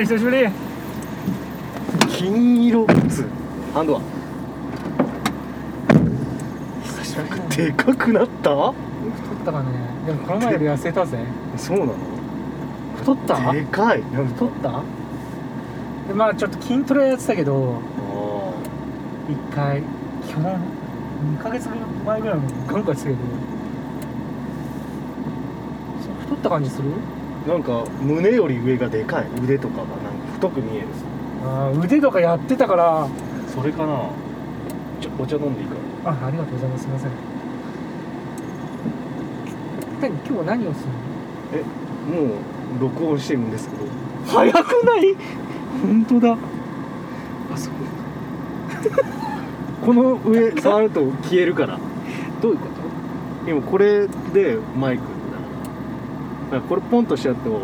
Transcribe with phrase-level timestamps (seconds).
[0.00, 0.48] ん久しぶり。
[2.08, 3.26] 金色靴
[3.74, 4.00] ハンドは？
[6.84, 7.42] 久しぶり。
[7.56, 8.50] でかくなった？
[8.50, 8.74] 太っ
[9.44, 9.68] たかね。
[10.06, 11.18] でもこの前より痩せたぜ。
[11.56, 11.94] そうなの？
[12.96, 13.52] 太った？
[13.52, 14.02] でかい。
[14.02, 14.82] 太った？
[16.08, 18.52] でまあちょっと筋トレやってたけどあ
[19.30, 19.82] 一回
[20.26, 20.44] 基本
[21.38, 23.18] 2ヶ月前ぐらいもガンガンしてたけど
[26.22, 26.88] 太った感じする？
[26.88, 29.26] ーなんか胸より上がでかい。
[29.42, 30.00] 腕とかがなんか
[30.34, 30.86] 太く見える
[31.42, 33.08] あー腕とかやってたから。
[33.48, 34.10] それかな。
[35.00, 35.74] ちょお茶飲んでいいか。
[36.04, 36.84] あありがとうございます。
[36.84, 37.10] すいません。
[40.00, 40.98] 何今日は何をするの？
[41.54, 41.62] え
[42.16, 43.84] もう録音してるんですけど。
[44.26, 45.16] 早くない？
[45.82, 46.32] 本当だ。
[46.32, 47.72] あそう
[49.84, 51.78] この上触ると消えるから。
[52.42, 53.50] どういうこと？
[53.50, 55.02] 今これでマイク
[56.50, 57.60] だからこれポンとしちゃうとあの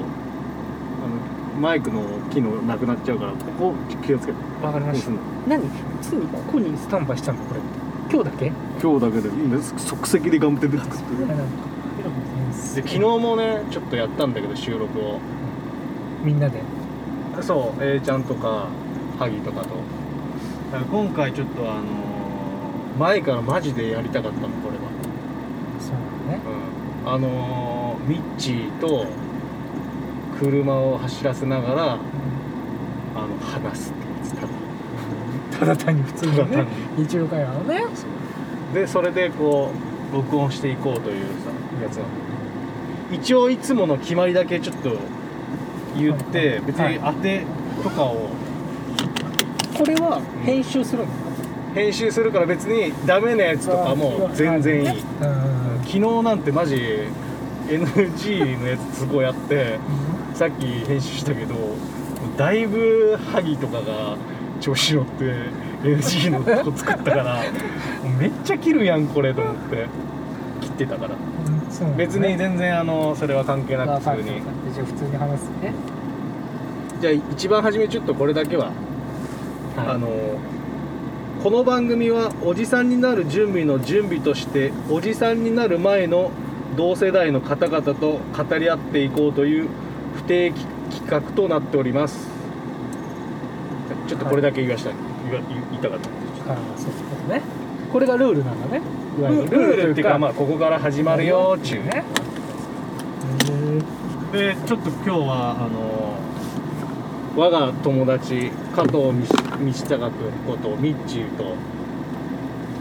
[1.61, 4.39] マイクの機能なくなっちゃうからここ気をつけて。
[4.63, 5.11] わかりました。
[5.49, 5.63] 何？
[6.03, 7.39] 常にここにスタンバイしたの？
[7.45, 7.61] これ。
[8.11, 8.53] 今日だけ？
[8.83, 11.27] 今日だけで今即席で頑張って作ってる。
[12.75, 15.19] で昨日もねちょっとやったんだけど収録を。
[16.23, 16.63] みんなで？
[17.43, 17.85] そう。
[17.85, 18.69] A ちゃんとか
[19.19, 19.69] 萩とかと。
[20.73, 21.87] だから今回ちょっとあのー
[22.99, 24.85] 前からマジでやりたかったのこれは。
[25.81, 25.97] そう
[26.31, 26.41] だね。
[26.47, 26.56] うん
[27.07, 29.07] あのーミッチーと
[30.39, 36.67] 車を走らせながらあの話すってやつただただ単に普通のただ単ね
[36.99, 37.85] 日常会話をね。
[38.75, 39.73] でそれでこ
[40.13, 41.51] う録音していこうというさ
[41.83, 42.09] やつなの。
[43.11, 44.97] 一応いつもの決まりだけちょっと
[45.97, 47.45] 言って別に当て
[47.83, 48.29] とかを。
[49.77, 51.09] これは編集するの？
[51.75, 55.01] 編集するから別にダメなやつとかも全然いい。
[55.01, 55.56] うん
[55.87, 56.77] 昨日なんてマジ
[57.69, 59.79] NG のやつすごいあって
[60.35, 61.55] さっき編集したけど
[62.37, 64.17] だいぶ萩とかが
[64.61, 65.25] 調子乗って
[65.83, 67.43] NG のとこ作ったから
[68.19, 69.87] めっちゃ切るやんこれと思って
[70.61, 71.15] 切ってたから。
[71.15, 71.91] うん。
[71.91, 71.95] ね。
[71.97, 74.31] 別に全然あのそれは関係なく普通に。
[74.31, 74.35] あ
[74.75, 75.43] じゃあ普通に話す。
[75.63, 75.73] ね
[77.01, 78.73] じゃあ一番初めちょっとこれだけは、
[79.77, 80.09] あの
[81.47, 86.33] この番組はおじさんになる準備の準備としておじさんになる前の
[86.77, 89.69] 同世代の方々と語り合っていこうという
[90.17, 92.29] 不定期企画となっております。
[94.09, 94.95] ちょっとこれだけ言わしたい、
[95.71, 96.53] 言いたかった。
[96.53, 97.43] あそういうことね。
[97.93, 98.83] これがルールなんだね。
[99.17, 102.03] ルールっていうかまあここから始まるよっちゅうね。
[104.33, 106.06] へでちょっと今日はあの
[107.37, 109.31] 我が友達加藤道道隆
[109.61, 109.99] 君
[110.47, 111.45] ことミッチーと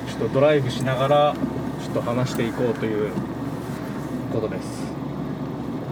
[0.08, 1.36] ちょっとドライブしながら
[1.84, 3.12] ちょっと話していこうという
[4.32, 4.86] ことです。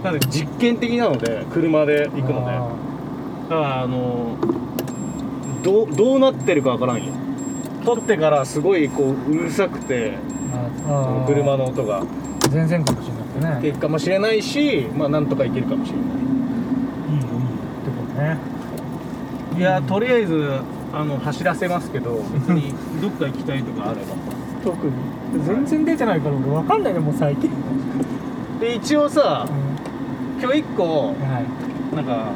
[0.02, 2.52] なので実験的なので車で行くので。
[3.50, 4.38] だからあの
[5.62, 7.12] どうどうなってるかわからんよ。
[7.84, 10.14] 撮ってからすごいこううるさくて
[11.28, 12.04] 車の音が。
[12.50, 13.56] 全然かもしれなくてね。
[13.58, 16.08] っていくかもしれないしまあなんとかいけるかもしれない。
[16.08, 17.28] いいよいいよ。
[17.82, 18.53] ってことね
[19.58, 20.60] いやとりあえず
[20.94, 24.16] あの走らせますけど別にどっか行きたいとかあれば。
[24.64, 24.94] 特に。
[25.46, 27.50] 全然出てないから俺分かんないねもう最近。
[28.60, 29.46] で一応さ
[30.42, 31.14] 今日一個は
[31.92, 31.96] い。
[31.96, 32.32] なんか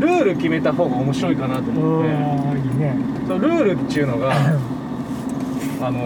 [0.00, 2.10] ルール決めた方が面白いかなと思って。
[2.58, 2.96] いいね。
[3.28, 4.32] ルールっていうのが
[5.82, 5.98] あの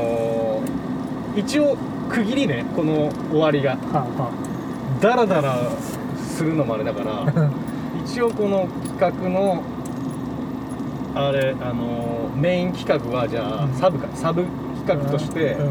[1.34, 1.76] ー一応
[2.08, 3.72] 区切りねこの終わりが。
[3.72, 4.30] はあは
[5.00, 5.58] ダラダラ
[6.18, 7.12] するのもあれだから
[7.44, 7.50] あ
[8.06, 8.66] 一応この
[8.98, 9.62] 企画の
[11.16, 13.74] あれあのーメイン企画はじゃあうん。
[13.74, 14.44] サブかサブ
[14.86, 15.68] 企画として、うん。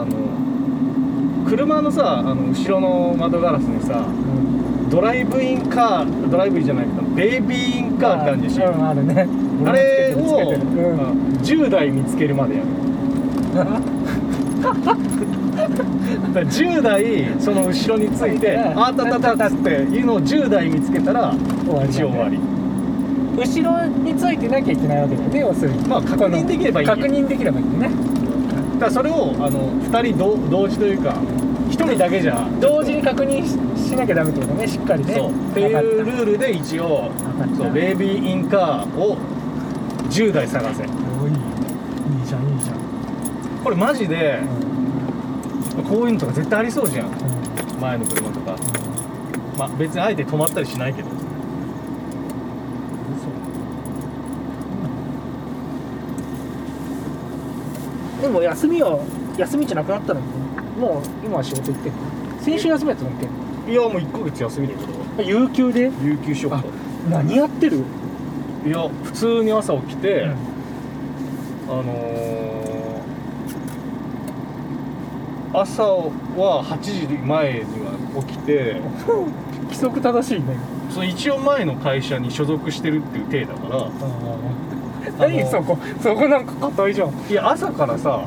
[0.00, 9.28] あの車のさあの後ろの窓ガラスにさうんドライブインカードライブインじゃないけどベイビーインカーってあるんでしょ、うんあるね。
[9.64, 10.88] あれを、つけてるつけてる。
[10.88, 10.98] うん。
[10.98, 12.66] うん10台見つけるまでやる。
[14.62, 21.34] だから10台その後ろについてうんあったあったあったっつっていうのを10台見つけたら
[21.88, 22.38] 一応終わり
[23.36, 25.88] 後ろについてなきゃいけないわけだよね要するに。
[25.88, 27.90] まあ確認できればいいよ確認できればいいよね。
[28.74, 31.14] だからそれをあの2人同同時というか
[31.68, 35.14] 1人だけじゃ同時に確認ししなきゃダメってことねしっかりね。
[35.14, 35.30] そう。
[35.30, 37.56] っていうルールで一応かった。
[37.56, 39.16] そうベイビーインカーを
[40.10, 40.82] 10台探せ。
[40.84, 40.86] お
[41.26, 42.76] いいいいじゃんいいじゃん。
[43.64, 44.40] これマジで
[45.76, 45.84] うん。
[45.84, 47.10] こういうのとか絶対ありそうじゃん。
[47.80, 48.56] 前の車とか。
[49.58, 51.08] まあ別にあえて止まったりしないけど
[58.22, 58.98] でも休みは
[59.36, 60.26] 休みじゃなくなったのに
[60.78, 61.90] もう今は仕事行って
[62.40, 63.12] 先週休みやったのっ
[63.66, 65.28] けいやもう1ヶ月休みだけど。
[65.28, 65.90] 有給で？
[66.02, 66.64] 有給しようか。
[67.10, 67.84] 何やってる？
[68.66, 70.30] いや普通に朝起きて、うん。
[70.30, 70.34] あ
[71.76, 72.22] のー
[75.54, 78.80] 朝は8時前には起きて
[79.68, 80.56] 規則正しいね。
[80.88, 83.78] その一応前の会社に所属してるっていう体だから
[85.18, 88.24] 何そこそこなんか硬いじゃん、うん、いや朝からさ、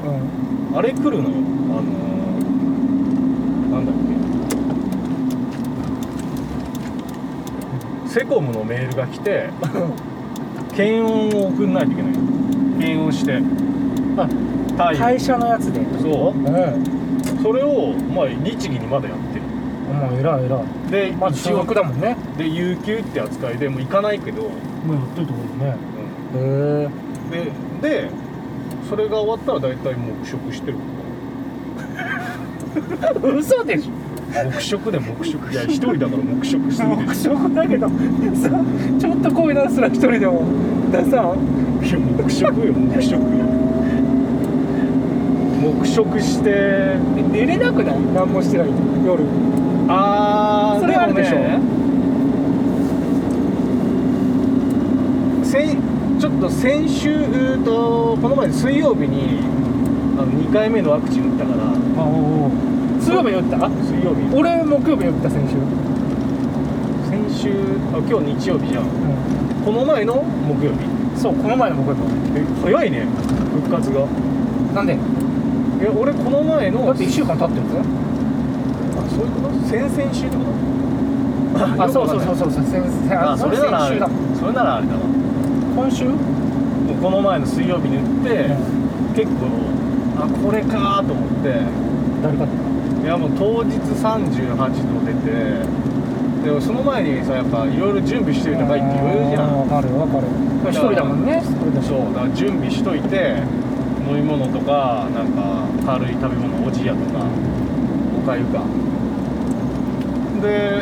[0.74, 1.36] あれ来るのよ。
[1.72, 3.95] あのーなんだっ
[8.07, 8.10] け。
[8.10, 9.50] セコムのメールが来て
[10.74, 12.19] 検温を送んないといけないの。
[12.80, 13.42] 検温して。
[14.77, 15.81] あ会社のやつで。
[16.00, 16.38] そう。
[16.38, 16.83] うん。
[17.42, 19.42] それをまあ律儀にまだやってる。
[19.94, 20.63] もう偉い偉い。
[20.92, 22.16] でまず所属だもんね。
[22.38, 24.50] で有給って扱いでもう行かないけど、も
[24.89, 25.75] うやってるところね。
[25.75, 25.94] う
[26.35, 26.89] へ
[27.31, 27.51] で
[27.81, 28.09] で
[28.89, 30.77] それが終わったら大体黙食してる。
[33.37, 33.89] 嘘でし
[34.33, 35.51] 黙食で黙食。
[35.51, 37.93] いや一人だから黙食してょる黙食だけどさ
[38.99, 40.43] ちょっと声出すら一人でも。
[40.91, 41.35] ださ。
[41.81, 43.19] いや黙食よ黙食
[45.61, 46.95] 黙食して。
[47.31, 47.99] 寝れなくない？
[48.13, 48.73] 何もしてないと。
[49.05, 49.23] 夜。
[49.88, 51.38] あーそれあるでしょ。
[51.38, 51.59] もね。
[55.43, 55.81] 先ちょっ
[56.45, 59.39] と先週とこの前水曜日に
[60.18, 61.63] あの2回目のワクチン打ったから
[62.03, 62.51] あおうおう。
[63.01, 63.68] 水曜日に打った？
[63.69, 64.36] 水曜日。
[64.36, 65.56] 俺木曜日に打った先週、
[67.09, 67.50] 先週
[67.94, 68.83] あ今日日曜日じゃん。
[68.83, 68.88] う
[69.65, 70.86] この前の木曜日。
[70.86, 72.01] ん、そうこの前の木曜日。
[72.36, 73.06] え早いね
[73.56, 74.06] 復活が。
[74.74, 74.98] なんで？
[75.81, 79.68] え俺この前のだって1週間経ってるぞあそういうこと？
[79.68, 80.44] 先々週ってこ
[81.57, 81.83] と？
[81.83, 82.51] あそうそうそうそう。
[82.51, 82.65] 先
[83.09, 84.00] 先あそれならあれ。
[84.00, 84.09] 先週だ。
[84.39, 85.00] それならあれだわ
[85.75, 86.06] 今週、
[87.01, 88.56] この前の水曜日に打って、
[89.13, 89.48] 結構
[90.18, 91.60] あこれかと思って。
[92.24, 92.45] 誰か
[93.04, 94.66] いやもう当日38度
[95.06, 95.62] 出て
[96.44, 99.60] でもその前にさやっぱいろいろ準備してるとかいって言うじゃん。
[99.60, 100.27] わかるわかる
[100.72, 101.39] 一人だもんね。
[101.44, 103.44] 一人だしそうだから準備しといて
[104.10, 107.27] 飲み物とかなんか軽い食べ物おじやとか
[108.24, 108.63] おかゆか。
[110.42, 110.81] で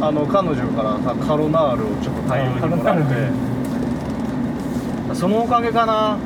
[0.00, 3.14] あの彼女からさカロナールをちょっと大量にもらって
[5.14, 6.18] そのおかげかな。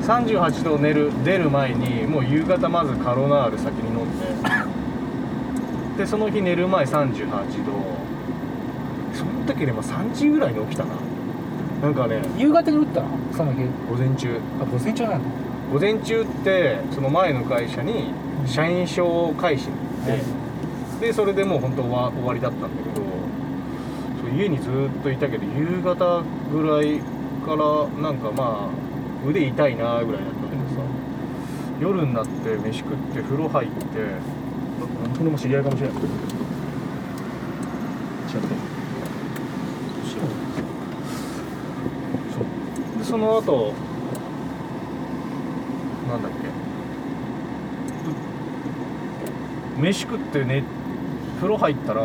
[0.00, 4.26] 38度寝る出る前にもう夕方まずカロナール先に飲んで
[6.04, 7.72] でその日寝る前38度。
[9.12, 10.90] その時でも3時ぐらいに起きたな。
[11.82, 13.08] なんかね夕方に打ったの？
[13.32, 13.64] その日？
[13.90, 14.40] 午前中。
[14.60, 15.18] あ午前中なんだ。
[15.72, 18.12] 午前中ってその前の会社に
[18.46, 19.72] 社員証を返しに
[20.06, 20.18] 行っ
[21.00, 22.89] て、でそれでもう本当は終わりだったんだけど
[24.40, 24.72] 家にずっ
[25.02, 26.98] といたけど夕方ぐらい
[27.44, 30.86] からなんかまあ腕痛いなぐらいだったんだけどさ。
[31.78, 38.48] 夜になって飯食って風呂入って本当にも知り合いかもしれないちょっと
[42.34, 42.98] そう。
[42.98, 43.74] でその後
[46.08, 46.38] なんだっけ。
[49.82, 50.64] 飯食ってね
[51.36, 52.02] 風呂入ったら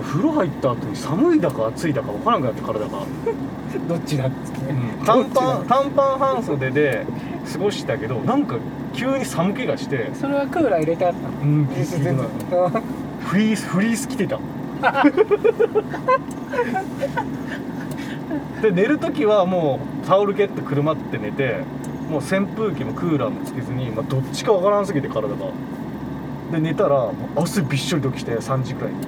[0.00, 2.90] 風呂入った後に寒いだか暑いだか分からなくなって体が、
[3.88, 7.06] どっちだっつってね短パン短パン半袖で
[7.52, 8.56] 過ごしたけどなんか
[8.92, 10.10] 急に寒気がして。
[10.14, 11.34] それはクーラー入れてあったの？
[11.42, 12.16] うん全然
[13.20, 14.38] フリースフリース着てた。
[18.62, 21.58] で寝る時はもうタオルケットくるまって寝て
[22.10, 25.34] もう扇風機もクーラーもつけずに、まあ、どっちかわからんすぎて体が。
[26.52, 28.98] で寝たらもう汗びっしょりときて3時くらいに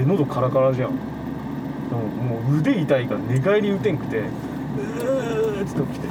[0.00, 0.92] で喉カラカラじゃん。
[0.96, 0.96] で
[1.94, 6.08] ももう腕痛いから寝返り打てんくてうーっつって起きて。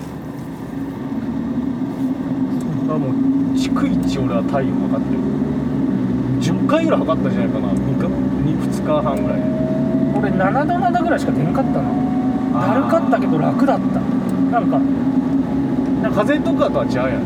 [2.89, 3.11] あもう
[3.57, 5.19] 逐一俺は体温測ってる。
[6.39, 7.67] 10回ぐらい測ったんじゃないかな。
[7.73, 8.13] 2, か 2,
[8.61, 9.41] 2日半ぐらい。
[10.13, 11.89] 俺7度7ぐらいしか出んかったな。
[12.67, 13.99] だるかったけど楽だった。
[14.53, 14.77] なんか。
[16.01, 17.25] なんか風邪とかとは違うやん。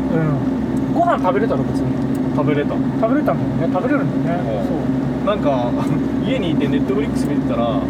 [0.90, 0.94] ん。
[0.94, 1.92] ご飯食べれたの別に。
[2.34, 2.72] 食べれた。
[2.72, 3.74] 食べれたんだよね。
[3.74, 4.48] 食べれるんだよね。
[4.48, 4.66] うん。
[4.66, 5.70] そうなんか
[6.26, 7.80] 家にいてネットフリックス見てたらなん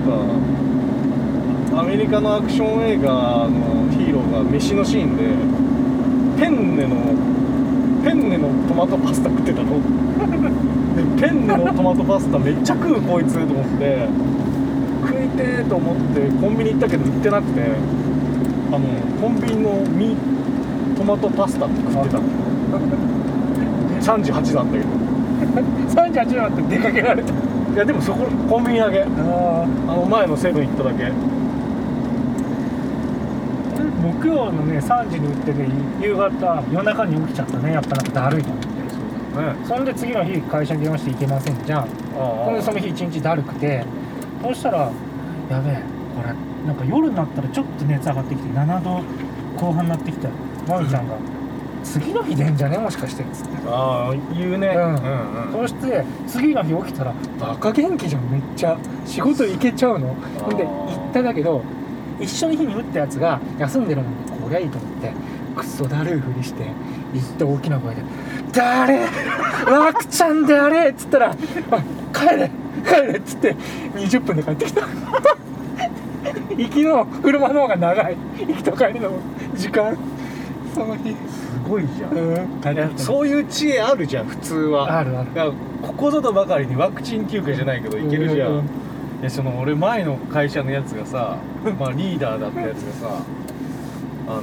[0.00, 3.08] かアメリカのアクション映画
[3.48, 5.24] のヒーローが飯のシーンで
[6.38, 6.96] ペンネの
[8.04, 9.68] ペンネのトマトパスタ食ってたの。
[10.96, 14.08] でペンネのトマトパスタめっちゃ食うこいつと思って
[15.06, 17.62] 食いてーと思ってコンビニ行ったけど売ってなくて
[18.70, 18.80] あの
[19.20, 20.16] コンビニのミ
[20.96, 22.22] トマトパスタって食ってたの。
[24.02, 24.84] 38だったけど
[25.54, 27.32] 38度だって出かけられた。
[27.32, 29.02] いやでもそこコンビニだけ。
[29.02, 29.06] ああ
[29.96, 31.12] の前のセブン行っただけ。
[34.02, 35.68] 木曜のね3時に打ってね
[36.00, 37.72] 夕方夜中に起きちゃったね。
[37.72, 38.68] やっぱなんかだるいと思って。
[39.32, 39.66] そうだね。
[39.66, 41.80] そんで次の日会社に電話して行けませんじゃん。
[41.80, 41.84] あ
[42.16, 43.84] ほんでその日一日だるくて。
[44.42, 44.90] そうしたら
[45.50, 45.82] やべえ
[46.16, 46.34] これ
[46.66, 49.02] なんか夜になったらちょっと熱上がってきて7度
[49.56, 50.26] 後半になってきて
[50.66, 51.14] まみちゃんが
[51.84, 53.56] 「次の日出んじゃねもしかして」っつって。
[53.66, 54.68] ああ言うね。
[54.68, 54.94] うん。
[54.94, 58.76] うんそして次の日起きたらバカ元気じゃんめっちゃ。
[59.04, 60.16] 仕事行けちゃうの。
[60.38, 60.56] あー。
[60.56, 61.62] で行っただけど
[62.20, 65.12] 一緒の日に打ったやつが休んでるもんでこりゃいいと思って
[65.56, 66.64] クソだるいふりして
[67.12, 68.02] 行って大きな声で
[68.52, 69.00] 「誰？
[69.66, 71.30] ワクちゃんであれ!」っつったら
[71.70, 72.50] 「あ帰れ
[72.86, 73.56] 帰れ!」っつって
[73.94, 74.82] 20分で帰ってきた。
[76.56, 78.16] 行きの車の方が長い。
[78.46, 79.10] 行きと帰りの
[79.54, 79.96] 時間
[80.74, 81.16] その日す
[81.68, 82.12] ごいじゃん。
[82.12, 82.98] うん。
[82.98, 84.98] そういう知恵あるじゃん普通は。
[84.98, 85.30] あるある。
[85.32, 85.50] いや
[85.82, 88.64] ここぞとばかりにワクチン休暇じゃないけどいけるじゃん、うんうん
[89.22, 91.38] でその俺前の会社のやつがさ
[91.78, 93.14] まあリーダーだったやつがさ
[94.26, 94.42] あの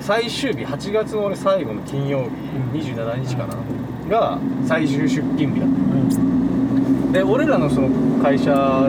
[0.00, 2.28] 最終日8月の俺最後の金曜
[2.72, 3.54] 日27日かな
[4.08, 5.68] が最終出勤日だっ
[7.12, 7.12] た。
[7.12, 7.88] で俺らのその
[8.22, 8.88] 会社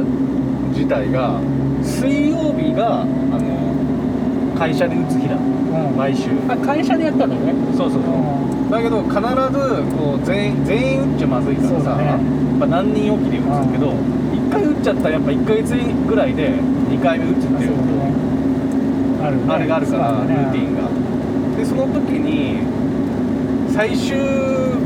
[0.73, 1.41] 自体が
[1.81, 3.39] 水曜日があの
[4.59, 5.35] 会社で打つ日だ。
[5.35, 5.95] うん。
[5.95, 6.29] 毎週。
[6.49, 7.53] あ会社でやったんだよね。
[7.77, 8.71] そうそうそう。
[8.71, 9.23] だけど必ず
[9.95, 12.17] こう全員全員打っちゃまずいからさ、ね。
[12.59, 15.73] まあ、何人おきで打つけど1回打っちゃったらやっぱ1ヶ月
[16.07, 16.49] ぐらいで
[16.91, 17.71] 2回目打つっていう
[19.23, 19.43] あるね。
[19.53, 20.89] あれがあるからルーティンが。
[21.57, 22.59] でその時に
[23.73, 24.17] 最終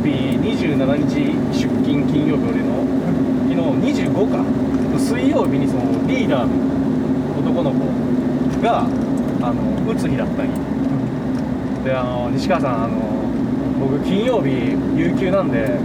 [0.05, 2.85] 日27日出勤金曜日俺の。
[3.49, 4.43] 昨日25か。
[4.97, 6.53] 水曜日にそのリーダーの
[7.39, 8.87] 男の子が
[9.43, 10.51] あの打つ日だったんよ
[11.83, 12.97] であの西川さんあの
[13.79, 15.77] 僕金曜日有給なんで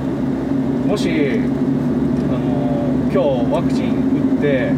[0.87, 4.73] もしあの今日ワクチン打って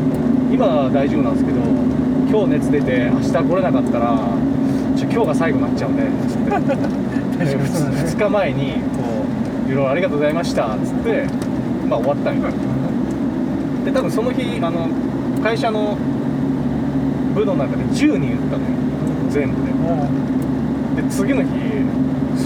[0.53, 1.61] 今は大丈夫なんですけど
[2.31, 4.17] 今日熱出て明日来れなかったら
[4.97, 6.75] ちょ今日が最後になっちゃうんでつって確か
[7.45, 8.03] にそうだね。
[8.03, 9.25] 2日前にこ
[9.69, 11.27] ういろいろありがとうございましたっつって
[11.87, 12.49] まあ終わったんよ
[13.85, 14.89] で多分その日あの
[15.43, 15.99] 会社の
[17.41, 18.69] 部の中で10人打ったのよ
[19.31, 19.71] 全部で。
[19.73, 19.75] う
[20.93, 20.97] ん。
[20.97, 21.49] で次の日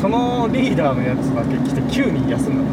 [0.01, 2.65] そのリーダーのやつだけ来て9人休んだのよ。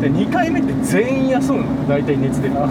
[0.00, 2.66] で2回目って全員休むのよ大体熱出るあ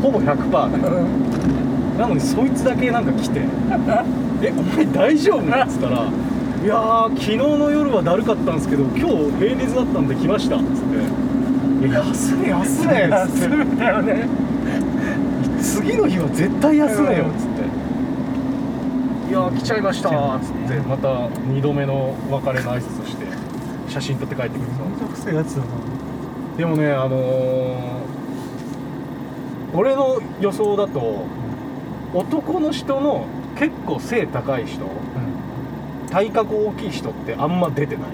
[0.00, 3.40] ほぼ100%でなのにそいつだけなんか来て
[4.42, 6.06] 「えお前大丈夫?」っつったら
[6.64, 10.66] 「いやー昨日の夜はだるかったんですけど今日平日だったんで来ました」っつっ
[11.82, 14.28] て「いや休め休め」っつって休むんだよね。
[15.60, 17.24] 次の日は絶対休めよ。
[17.24, 17.51] っつって
[19.32, 20.78] 「いやー来ちゃいました」っつって。
[20.86, 23.24] また2度目の別れの挨拶をして
[23.88, 25.68] 写真撮って帰ってくるさめんどくせえやつだな
[26.58, 27.74] でもねあのー
[29.72, 31.24] 俺の予想だと
[32.12, 33.24] 男の人の
[33.58, 34.80] 結構背高い人
[36.10, 38.04] 体格大きい人ってあんま出てない、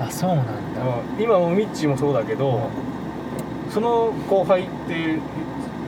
[0.00, 0.52] あそうなんだ。
[1.18, 1.22] うん。
[1.22, 2.70] 今もミッチーもそうだけど
[3.68, 5.20] その後輩っていう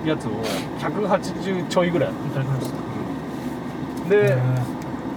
[0.04, 0.32] やつを
[0.80, 2.10] 180ちょいぐらい。
[2.10, 2.91] いただきました
[4.12, 4.36] で、へ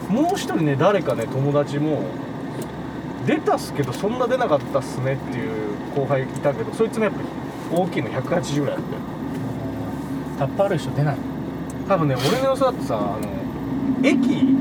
[0.09, 2.03] もう一人ね誰かね友達も
[3.25, 5.49] 出たっすけどそんな出なかったっすねっていう
[5.95, 7.27] 後輩いたけどそいつもやっぱり
[7.71, 8.89] 大きいの180ぐらいあって。
[10.35, 11.17] ータッパーある人出ない。
[11.87, 13.29] 多分ね俺の予想だってさあの
[14.03, 14.57] 駅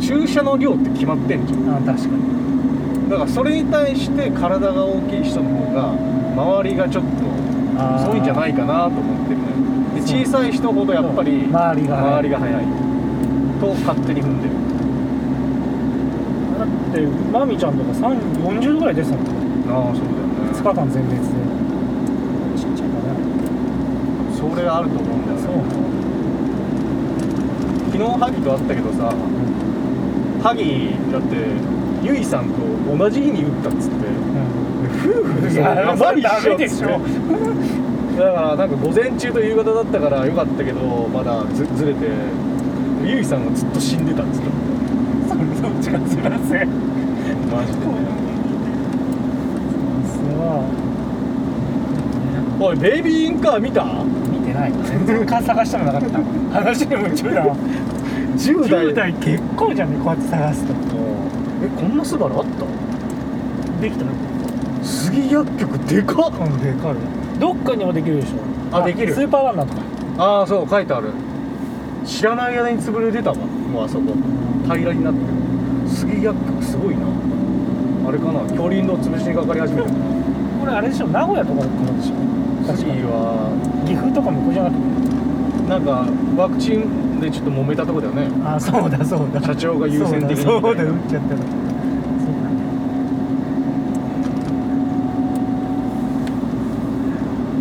[0.00, 1.76] 駐車の量って決まってんじゃん。
[1.76, 3.10] あ確かに。
[3.10, 5.92] だからそれに対して体が大きい人の方が
[6.42, 7.10] 周りがちょっと
[7.80, 8.04] あー。
[8.06, 9.50] そういうんじゃないかなと思ってるのよ。
[9.94, 12.87] で小さい人ほどやっぱり周りが周りが速い
[13.60, 14.54] と勝手に踏んでる。
[16.58, 18.18] だってマミちゃんとか3
[18.60, 19.26] 40度ぐらい出てたもん
[19.68, 20.54] ああそう2だよね。
[20.54, 21.26] 日間全滅で。
[22.56, 23.14] ちっちゃいから。
[23.14, 23.20] ね
[24.34, 25.52] それあると思うんだよそう。
[25.52, 25.62] ね
[27.92, 29.12] 昨日ハギと会ったけどさ
[30.42, 31.36] ハギだって
[32.02, 33.96] ゆいさんと同じ日に打ったっつって。
[34.88, 36.16] 夫婦でさいややばい
[36.56, 36.88] でしょ。
[38.18, 42.08] だからなんか午前中と夕方だったからよかったけどまだずずれて
[43.04, 44.48] ゆいさんがずっと死んでたっつって
[45.28, 46.68] それどっちがすいません。
[47.50, 47.78] マジで。
[50.14, 50.20] そ
[52.60, 53.84] うおいベイビーインカー見た？
[53.84, 54.72] 見てない。
[54.72, 56.18] 全然勘探してもなかった。
[56.52, 57.56] 話に夢中だわ。
[58.36, 58.86] 10代。
[58.86, 60.74] 10代結構じゃんねこうやって探すと。
[61.62, 62.66] えこんなスバルあった？
[63.80, 64.10] できたの
[64.82, 66.32] 杉薬局でかっ。
[66.32, 66.94] うんでかい
[67.38, 68.76] どっかにもできるでしょ。
[68.76, 69.14] あできる。
[69.14, 69.82] スーパーワンダーとか。
[70.18, 71.12] ああそう書いてある
[72.08, 74.14] 知らない間に潰れてたわもうあそこ。
[74.64, 75.26] 平らになってる。
[75.88, 77.06] 杉薬局すごいな。
[78.08, 79.88] あれかな恐竜の潰しにかかり始める
[80.58, 82.14] これあれでしょ名古屋とかからでしょ。
[82.74, 83.52] 次は。
[83.86, 84.82] 岐阜とか向こうじゃなくて。
[85.68, 88.30] なんかワクチンでちょっと揉めたとこだよね。
[88.42, 89.42] あそうだそうだ。
[89.42, 91.44] 社長が優先的にそうだ打っちゃったのそ
[92.24, 92.64] うだね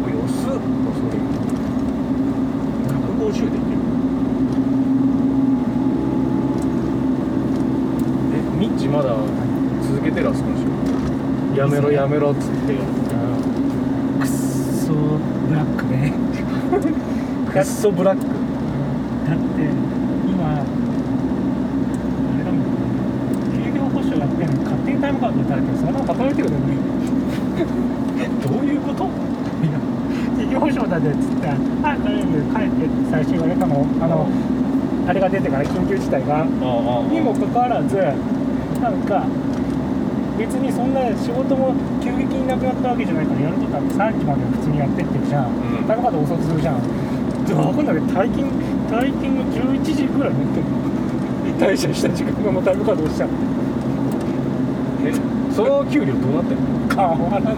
[0.08, 0.56] 安っ
[0.96, 1.20] それ
[3.28, 3.78] 50でいける
[8.32, 9.10] えミッチまだ
[9.84, 12.76] 続けてるあそこの仕事やめろっつって。
[12.78, 16.14] くっそブラックね。
[17.50, 18.24] クッソブラック。
[18.24, 19.44] だって
[20.30, 20.64] 今あ
[22.38, 22.62] れだもん
[23.66, 26.78] 営業保証やってんのに勝手にタイムカード打たれてそのまま働いてるのに
[28.46, 29.06] どういうこと？
[29.06, 29.80] いや
[30.46, 31.48] 営業保証だぜっつって
[31.82, 33.84] 「はい帰る帰って」って最初言われたの。
[34.06, 34.30] あの
[35.10, 36.42] あれが出てから緊急事態が。
[36.42, 36.46] ああ
[37.12, 39.26] にもかかわらずなんか
[40.38, 45.86] 別にそんな仕事も急激になくなったわけじゃないからやるとったって3時までは普通にやってってるじゃん、うん。
[45.90, 46.82] タイムカード遅くするじゃん。
[47.48, 48.46] で分かんないけど退勤
[48.88, 50.68] 退勤の11時ぐらいになってる
[51.58, 53.30] 退社した時間がもうタイムカード押しちゃう。
[55.08, 55.14] え
[55.56, 56.64] その給料どうなってんの？
[56.88, 57.56] 変わらない。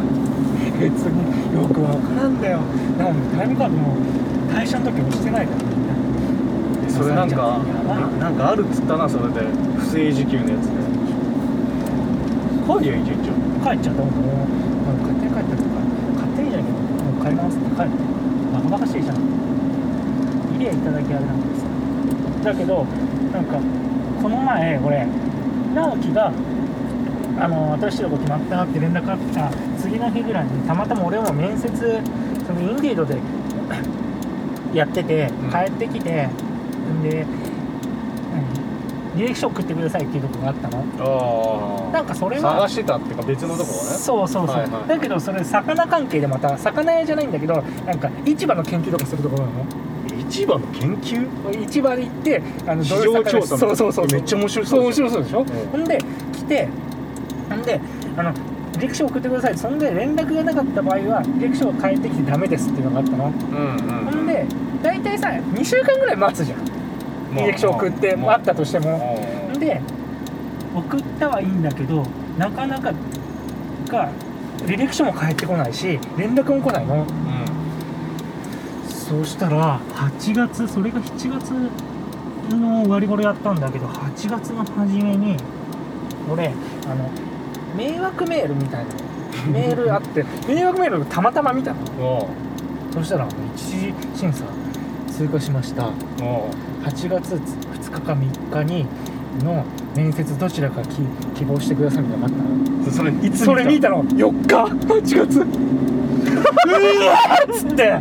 [0.79, 1.19] 別に
[1.53, 2.59] よく分からんだよ。
[2.97, 3.97] なのにタイムカードも
[4.53, 5.61] 退社の時押してないから。
[5.63, 7.59] みんなそれなんか
[8.19, 9.41] なんかあるっつったなそれで。
[9.77, 10.88] 不正受給のやつで
[12.69, 13.33] 帰りゃいいじゃんじゃ
[13.65, 14.11] 帰っちゃったもう
[15.01, 15.81] 勝手に帰ったりとか
[16.21, 17.89] 勝手にじゃないけどもう帰りますって帰る。
[18.53, 19.15] バカバカしいじゃん。
[20.55, 21.69] いりゃいただきあれなんですよ。
[22.43, 22.85] だけど
[23.33, 23.59] なんか
[24.21, 25.07] この前俺
[25.73, 26.31] 直樹が
[27.39, 29.49] あの新しいとこ決まったなって連絡あった
[29.81, 31.69] 次の日ぐらいにたまたま俺も面接
[32.45, 33.17] そのインディードで
[34.73, 35.49] やっててうん。
[35.49, 37.38] 帰ってきて、んで何
[39.15, 40.83] 履歴書送ってくださいっていうとこがあったの？
[41.89, 43.73] あなんかそれは探してたっていうか別のところね。
[43.73, 44.87] そうそうそう、はいはい。
[44.87, 49.65] だけどそれ魚関係でまた魚屋じゃないんだけどなんか市場の研究とかするところなの？
[50.29, 51.69] 市場の研究？
[51.69, 55.45] 市場に行ってあの市場調査そうそうそうめっちゃ面白そそうう面白そうでしょ、ん。
[55.45, 55.97] ほんで
[56.33, 56.67] 来て
[57.49, 57.81] ほんで
[58.15, 58.33] あの
[58.73, 59.57] 履歴書送ってください。
[59.57, 64.05] そんで連絡がなかった場合は履歴書を返ってきてダメですっていうのがあったの、うんうん。
[64.05, 64.45] ほんで
[64.83, 66.78] 大体さ2週間ぐらい待つじゃん
[67.31, 69.17] 履歴書送ってまあったとしても、
[69.53, 69.81] うんで
[70.75, 72.05] 送ったはいいんだけど
[72.37, 72.93] なかなか
[73.87, 74.09] が
[74.59, 77.05] 履歴書も返ってこないし連絡も来ないの。
[78.87, 81.51] そうしたら8月それが7月
[82.55, 85.35] の終わり頃やったんだけど8月の初めに
[86.31, 86.47] 俺
[86.85, 87.09] あの
[87.75, 88.91] 迷惑メールみたいな
[89.51, 92.27] メールあって迷惑メールをたまたま見たの。
[92.91, 92.91] う。
[92.91, 94.45] んそしたら一次審査
[95.11, 95.85] 通過しました。
[95.85, 95.87] う。
[95.87, 95.93] ん
[96.83, 98.85] 8月2日か3日に
[99.43, 99.63] の
[99.95, 101.01] 面接どちらかき
[101.35, 102.91] 希望してくださいみたいなのがあったの。
[102.91, 105.39] それいつそれ見たの？4日？8月？
[105.39, 107.99] うわーっつって。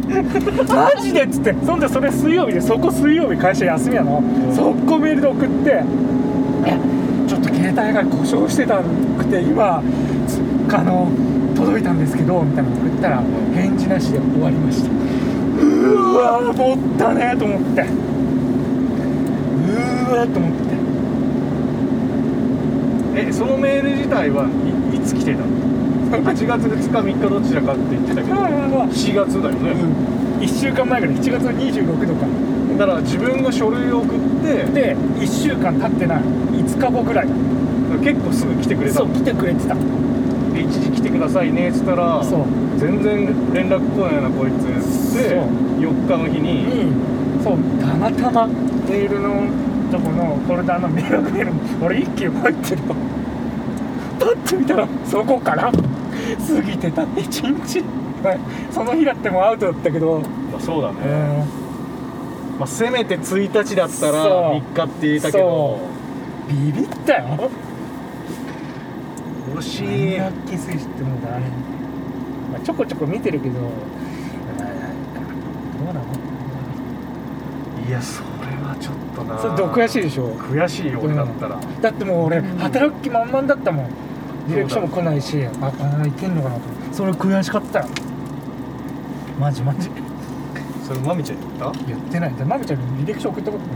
[0.73, 1.55] マジでっつって。
[1.65, 4.21] そんでそれ水曜日でそこ水曜日会社休みなの？
[4.21, 4.55] ん。
[4.55, 5.83] 速攻メールで送って。
[6.67, 6.79] え
[7.29, 9.83] ちょっと携帯が故障してたくて今
[10.27, 10.41] つ
[10.75, 11.09] あの
[11.55, 13.23] 届いたんですけどみたいなの送ったら
[13.55, 14.91] 返事なしで終わりました。
[14.91, 17.85] うわーもったねーと思って
[20.09, 20.69] と思って。
[23.21, 24.47] えそのメール自体は
[24.93, 25.47] いいつ来てたの
[26.23, 28.35] ？8月2日3日どちらかって言ってたけど。
[28.35, 28.49] ああ
[28.89, 29.75] 4月だよね、
[30.41, 32.27] 1週間前ぐらい7月26度か
[32.79, 36.23] だから自分が書類を送ってで1週間経ってない。
[36.23, 37.29] 5日後ぐらい。
[38.03, 39.07] 結構すぐ来てくれたの。
[39.07, 39.75] そう来てくれてた。
[39.75, 42.23] で一時来てくださいねっつったら
[42.77, 45.39] 全然連絡来ないなこいつっつってそう。
[45.81, 46.93] 4日の日にに
[47.43, 48.47] そうたまたま。
[48.47, 49.43] メールの
[49.91, 52.95] とこのフォルダの迷惑メールに俺一件入ってるの
[54.19, 57.03] パッて見たらそこから過ぎてた。
[57.03, 57.85] 1日。
[58.25, 58.39] はい
[58.73, 60.21] その日だってもうアウトだったけど、
[60.51, 62.59] まあ、そうだね、うん。
[62.59, 64.59] まあ、せめて1日だったらそう。
[64.59, 65.79] 3日って言えたけど。
[66.49, 67.51] ビビったよ。
[69.55, 71.51] 惜し何いがキスしても誰に、
[72.53, 73.55] まあ、ちょこちょこ見てるけど。
[73.61, 73.69] ど
[75.85, 76.01] うなの
[77.87, 78.38] いやそれは
[78.81, 79.39] ちょっとな。
[79.39, 80.29] それどう悔しいでしょ？
[80.35, 83.87] 悔しいよ俺だったら、だってもう俺働く気満々だったもん。
[84.49, 86.63] 履歴書も来ないしあこのままいけんのかなと。
[86.93, 87.87] それ悔しかったよ。
[89.39, 89.91] マジマジ。
[90.87, 91.79] それまみちゃんに言った？
[91.87, 92.35] 言ってない。
[92.35, 93.73] でまみちゃんに履歴書送ったことな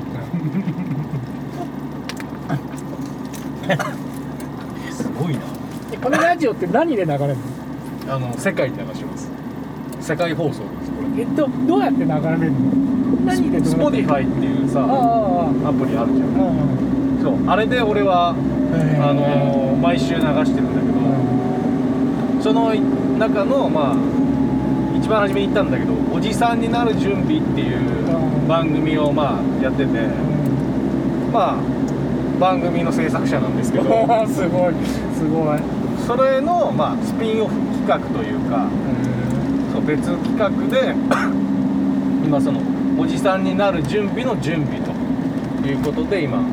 [3.74, 3.92] いから
[4.90, 5.40] すごいな。
[5.92, 7.36] えこのラジオって何で流れる
[8.06, 8.14] の？
[8.14, 9.30] あの世界で流します。
[10.00, 10.66] 世界放送ですこ
[11.16, 12.14] えっとどうやって流れる
[12.50, 13.01] の？
[13.24, 17.18] 何でれ Spotify っていうさアプリあるじゃん。
[17.22, 17.34] そう。
[17.48, 18.34] あれで俺はあ
[19.14, 20.86] のー毎週流してるんだけ
[22.38, 22.72] どその
[23.18, 23.96] 中のまあ
[24.96, 28.48] 一番初めに言ったんだけど「おじさんになる準備」っていううん。
[28.48, 29.90] 番組をまあやってて
[31.32, 31.56] まあ
[32.40, 33.84] 番組の制作者なんですけど。
[34.26, 34.74] すごい。
[35.14, 35.58] すごい。
[36.06, 37.54] それのまあスピンオフ
[37.86, 38.66] 企画というか
[39.72, 40.94] そう別企画で
[42.26, 42.58] 今その
[42.98, 44.92] おじさんになる準備の準備と
[45.68, 46.48] いうことで今あの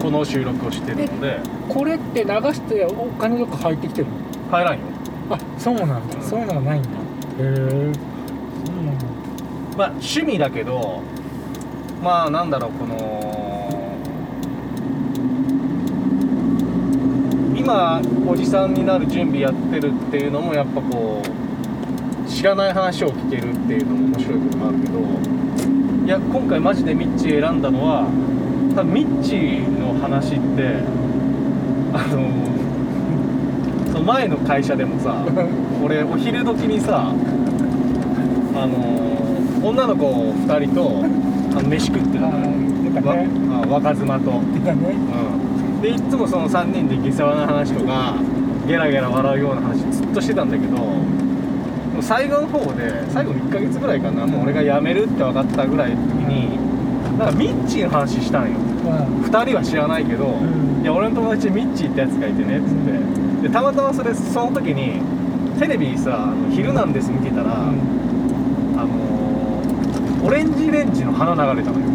[0.00, 1.40] この収録をしてるので。
[1.68, 4.12] これって流してお金とか入ってきてるの？
[4.50, 4.80] 入らんよ。
[5.30, 6.22] あそうなんだ、うん。
[6.22, 6.88] そういうのがないんだ。
[6.88, 6.92] へ
[7.40, 7.44] え。
[8.64, 9.04] そうなんだ。
[9.76, 11.02] まあ趣味だけど
[12.02, 13.16] まあなんだろうこの
[17.56, 21.30] 今おじさんになる準備やってるっていうのもやっぱこう知
[22.46, 25.00] らない話を聞けるっていうのも面白いこともあるけど
[26.06, 28.04] いや今回マジでミッチー選んだのは
[28.76, 30.76] 多分ミッチーの話って
[31.92, 32.46] あの
[33.92, 35.24] その前の会社でもさ
[35.82, 41.04] 俺お昼時にさあの女の子2人と
[41.58, 42.46] あの飯食ってたのよ。
[42.46, 43.28] ね。
[43.50, 44.70] あ若妻と、ね。
[44.70, 44.74] う
[45.78, 48.14] ん、でいっつもその3人で下世話な話とか
[48.66, 50.76] ゲラゲラ笑うような話ずっとしてたんだけど
[52.02, 56.58] 最後の方で最後の1ヶ月ぐらいかなもう俺が辞めるって分かったぐらいの時に
[57.18, 58.58] なんかミッチーの話したんよ。
[58.58, 60.82] う2人は知らないけど、ん。
[60.82, 63.42] いや俺の友達にミッチーってやつがいてねっつって。
[63.48, 65.00] でたまたまそれその時に
[65.58, 71.86] テレビさ「あのヒルナンデス」見てたら、あのーオレンジレンジの花流れたのよ。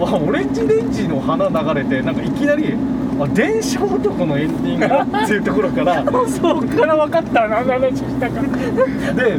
[0.00, 2.74] あオレンジレンジの花流れてなんかいきなり
[3.20, 6.86] あ電車男のエンディングだっていうところから そっか。
[6.86, 9.38] ら分かった何の話したかで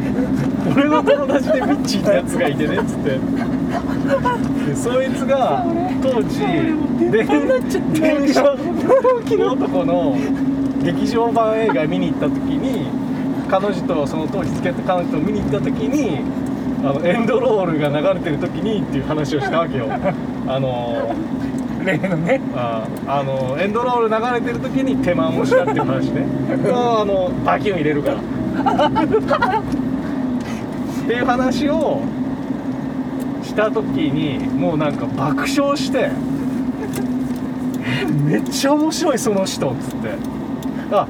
[0.76, 3.10] 俺の友達でミッチーってやつがいてねっつって。
[4.70, 5.66] でそいつが
[6.02, 6.40] 当時
[7.12, 7.24] で
[7.94, 8.56] 電車
[9.52, 10.18] 男の
[10.84, 12.88] 劇場版映画見に行った時に
[13.50, 16.20] 彼女とその当時付き合った彼女と見に行った時に
[16.84, 19.88] あのエンドロールが流れてる時にっていう話をしたわけよ。
[20.48, 21.14] あの
[21.86, 22.42] 例のね。
[22.56, 26.26] ああのエンドロール流れてる時に手間をしたっていう話ね。
[26.72, 28.18] あ あのバキュン入れるから。
[28.18, 28.22] っ
[31.08, 32.02] ていう話を
[33.44, 36.10] した時にもうなんか爆笑して
[37.82, 40.10] えめっちゃ面白いその人っつって。
[40.92, 41.08] あ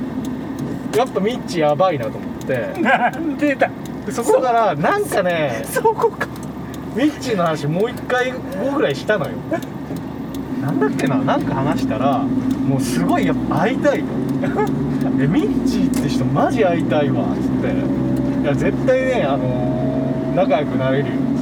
[0.96, 2.82] やっぱミッチやばいなと思って。
[2.82, 3.58] なんで
[4.12, 6.28] そこからなんかねそこか。
[6.96, 9.32] ミッチーの話もう一回後ぐらいしたのよ
[10.62, 14.06] なんだっけななんか話したらもうすごいやっぱ会いたいと。
[15.22, 18.42] えミッチーって人マジ会いたいわっつって。
[18.42, 21.42] いや絶対ねあのー仲良くなれるよっつ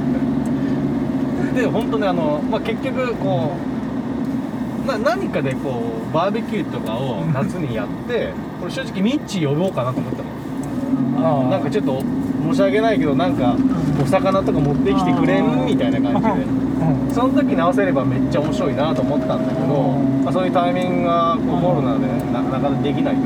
[1.50, 1.62] って。
[1.62, 3.52] で本当ねあの、まあ、結局こ
[4.86, 11.48] うな何かでこうバーベキューとかを 夏にやってこれ正直ミッチー呼ぼうかなと思ったの。
[11.48, 12.02] あなんかちょっと
[12.52, 13.56] 申し訳ないけどなんか
[14.02, 16.46] お魚とか持ってきてくれんみたいな感じで。
[16.48, 17.14] うん。
[17.14, 20.24] その時に合わせればめっちゃ面白いなと思ったんだけど、うん。
[20.24, 23.22] まあ、そういうタイミングがコロナでななかなかできないか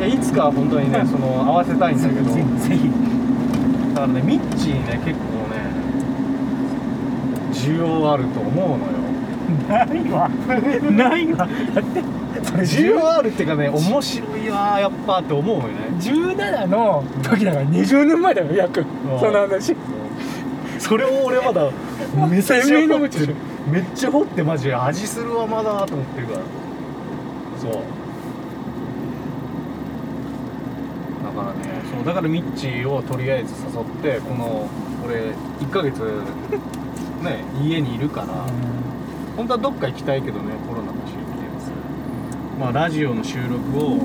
[0.00, 2.30] ら、いやいつかは本当にねその合わせたいんだけど。
[2.30, 2.36] だ
[4.02, 5.60] からねミッチーね結構ね
[7.52, 9.00] 需要あると思うのよ。
[9.68, 10.28] ないわ。
[10.90, 11.48] ないわ。
[11.74, 12.02] だって
[12.44, 15.74] それ需要あるっていうかね面白いわやっぱって思うよね。
[16.00, 18.84] 17の時だから20年前だよ約。
[19.18, 19.76] その話。
[20.78, 21.70] それを俺まだ
[22.30, 23.34] めっちゃ掘って
[23.70, 26.38] めっちゃ掘ってマジで味するわまだと思ってるから。
[27.60, 27.72] そう。
[31.22, 34.66] だからねそうだからミッチーをとりあえず誘ってこの
[35.04, 35.16] 俺
[35.60, 36.00] 1ヶ月
[37.22, 38.26] ね家にいるから。
[39.36, 40.52] 本当はどっか行きたいけどね
[42.60, 43.98] まあラジオの収録を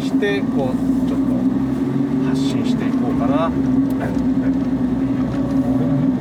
[0.00, 1.26] してこうちょっと
[2.30, 3.50] 発信していこうかな。
[3.50, 3.60] 本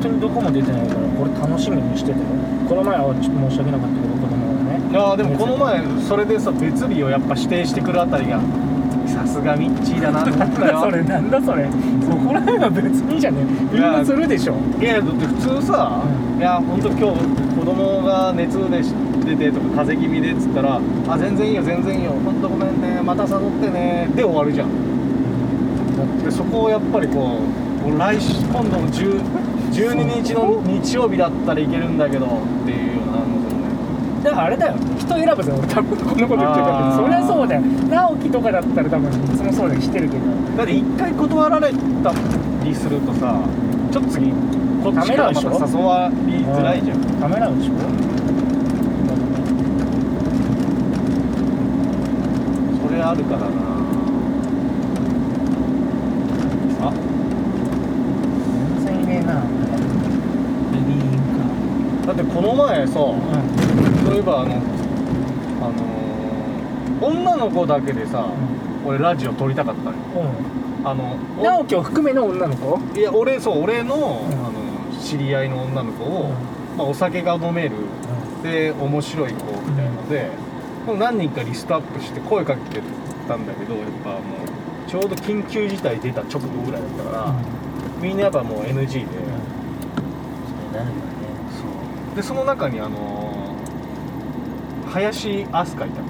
[0.02, 2.20] 当にどこも出てないからこれ楽しみにしてて。
[2.68, 4.82] この前はちょっと申し訳なかったけど子供がね。
[4.92, 8.42] いやーでもこの前それでさ別日をやっぱ指定してくるあたりが
[9.20, 10.80] さすがミッチーだなと思ったよ。
[10.90, 11.68] それなんだそれ。
[12.10, 13.38] そこら辺は別にじゃね
[13.72, 14.56] みんなするでしょ。
[14.80, 16.02] いやだって普通さ、
[16.36, 16.40] うん。
[16.40, 17.04] いや本当今日
[17.60, 18.94] 子供が熱でし
[19.26, 22.12] 出てとか風邪気味でっつったら「あ全然いいよ全然いいよ。
[22.24, 23.02] 本当ごめんね。
[23.04, 24.70] また誘ってね」で終わるじゃん。
[26.24, 27.40] でそこをやっぱりこ
[27.86, 29.20] う俺来週今度の10
[29.72, 32.30] 12日の日曜日だったらいけるんだけどっ
[32.66, 33.09] ていうような
[34.24, 34.74] だからあれだよ。
[35.00, 35.52] 人選ぶぜ。
[35.58, 36.98] 俺多分こんなこと言っちゃうあー。
[36.98, 37.62] けどそりゃそうだよ。
[37.62, 39.82] 直樹とかだったら多分いつもそうだよ。
[39.82, 40.22] してるけど。
[40.58, 42.14] だって一回断られた
[42.64, 43.40] りするとさ
[43.92, 44.32] ちょっと次
[44.84, 45.48] こっちからまた誘
[45.84, 47.20] わりづらいじゃん。
[47.20, 47.74] ダメなんでしょ？
[52.88, 53.48] それあるからな。
[56.82, 56.94] あ？
[58.78, 59.42] 全然いねえな。
[60.72, 63.18] ベビーインだってこの前さカうん
[64.10, 66.00] そういえばあのあのー
[67.02, 68.26] 女の子だけでさ、
[68.86, 69.98] 俺ラジオ撮りたかったのよ。
[70.82, 70.88] うん。
[70.88, 72.80] あの直樹を含めの女の子？
[73.00, 76.32] いや俺そう俺の,、んあの知り合いの女の子を、
[76.76, 77.76] まあ、お酒が飲める
[78.44, 80.32] で面白い子みたいので、
[80.88, 82.82] もう何人かリストアップして声かけて
[83.28, 87.36] たんだけどやっぱもうちょうど緊急事態出た直後ぐらいだったから、
[88.02, 88.98] みんなやっぱもう NG で、そう
[90.74, 91.06] なるよね。
[91.52, 92.16] そう。
[92.16, 93.29] でその中にあの
[94.94, 96.02] 林飛鳥いた。
[96.02, 96.08] の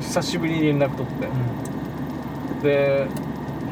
[0.00, 1.12] 久しぶりに連絡取っ
[2.62, 3.06] て、で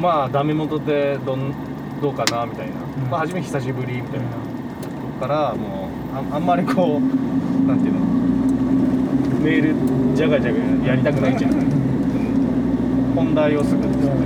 [0.01, 1.53] まあダメ元でどん
[2.01, 2.73] どうかなみたいな、
[3.05, 3.11] うん。
[3.11, 4.89] まあ、初め久しぶりみたいな、と
[5.21, 5.89] こからも
[6.31, 7.01] うああんまりこう
[7.69, 8.01] なんていうの？
[9.43, 9.75] メール
[10.15, 11.63] じゃがじゃがやりたくないじゃん、うん
[13.15, 14.21] 本題をすぐですよね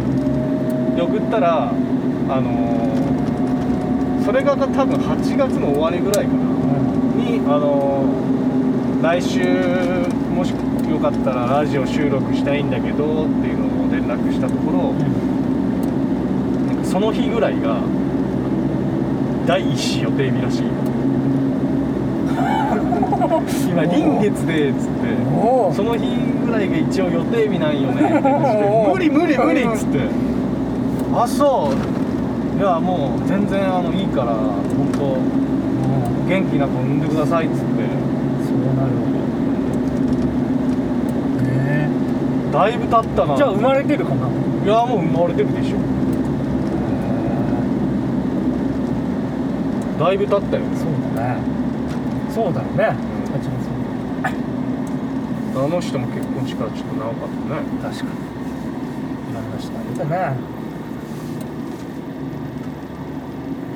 [0.95, 1.73] で送ったら
[2.29, 6.39] あのーそれが多分8月の終わりぐらいかな。
[7.25, 8.36] にあのー
[9.07, 9.39] 来週
[10.35, 14.95] もしよかったらラジオ収録したいんだけどっていうのを連絡したところ、
[16.67, 17.79] なんかその日ぐらいが
[19.47, 20.63] 第一子予定日らしい。
[23.71, 24.95] 今臨月でっつって。
[25.77, 28.03] その日ぐらいが一応予定日なんよね。
[28.03, 28.19] っ て
[28.93, 30.01] 無理無理無理っつって。
[31.15, 31.71] あそ
[32.59, 32.61] う。
[32.61, 35.17] いやもう全然あのいいから本当
[36.29, 37.63] 元気な子産んでくださいっつって
[38.47, 38.97] そうなるわ
[41.43, 41.91] ね
[42.57, 43.37] だいぶ経ったな。
[43.37, 44.27] じゃあ生まれてるかな？
[44.29, 44.31] い
[44.67, 45.77] やもう生まれてるでしょ。
[49.99, 50.63] だいぶ経ったよ。
[50.75, 51.43] そうだね。
[52.33, 52.97] そうだよね。
[55.55, 55.65] うん。
[55.65, 57.61] あの人も結婚してからちょっと長かったね。
[57.83, 58.11] 確かに。
[59.31, 60.17] いろんな人いるね。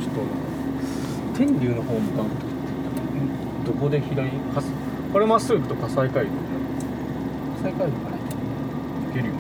[0.01, 0.21] ちょっと
[1.39, 2.25] 天竜の方向かう
[3.67, 4.31] どこで左
[5.13, 6.35] これまっすぐ行くと葛西街道じ
[7.63, 7.93] 最下位か。
[7.93, 8.10] なゃん行
[9.13, 9.39] けるよね。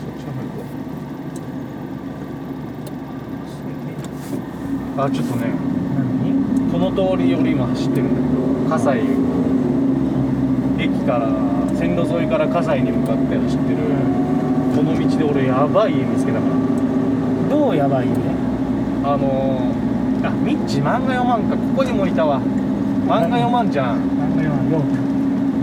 [0.00, 0.64] そっちの方行こ
[4.96, 5.02] う。
[5.02, 5.52] あちょっとね
[5.96, 6.72] 何？
[6.72, 9.06] この通りを今走ってるんだけど葛西。
[10.78, 11.28] 駅から
[11.76, 13.78] 線路沿いから葛西に向かって走ってる
[14.74, 16.52] この道で俺やばい家見つけたから。
[17.48, 18.14] どうやばいね
[19.02, 21.56] あのー、あミッチ漫画読まんか。
[21.56, 22.40] ここにもいたわ。
[22.40, 23.96] 漫画読まんじゃん。
[23.96, 24.80] 漫画読むよ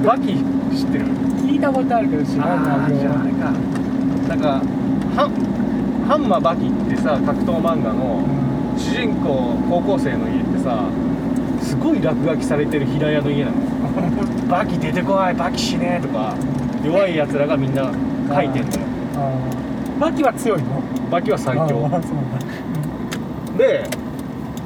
[0.05, 0.27] バキ
[0.75, 1.05] 知ってる？
[1.47, 3.51] 聞いたことあるけど知らないよじゃああれか。
[4.29, 4.62] なんか
[5.15, 5.31] ハン
[6.07, 8.23] ハンマーバキってさ格闘漫画の
[8.77, 10.86] 主人公高校生の家ってさ
[11.62, 13.57] すごい落書きされてる平屋の家なの。
[14.47, 16.33] バキ出てこいバキ死ねとか
[16.86, 17.91] 弱いやつらがみんな
[18.33, 18.73] 書いてんのよ。
[19.99, 20.65] バキは強いの？
[21.10, 21.89] バキは最強。
[23.57, 23.83] で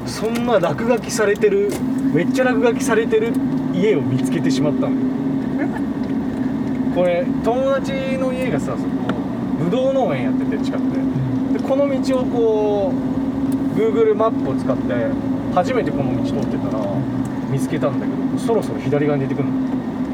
[0.05, 1.69] そんな落書きされてる
[2.13, 3.31] めっちゃ落書きされてる
[3.73, 4.95] 家を見つけてしまったのよ
[6.93, 8.89] これ友達の家がさそこ
[9.63, 11.59] ぶどう農園やってて近くで。
[11.59, 12.93] でこの道をこ
[13.75, 14.83] う Google マップを使って
[15.53, 16.83] 初めてこの道通ってたら
[17.49, 19.53] 見つけたんだけどそろそろ左側に出てくるの。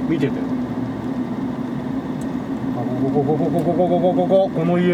[0.09, 0.33] 見てて。
[2.75, 4.93] あこここここここここここここの家。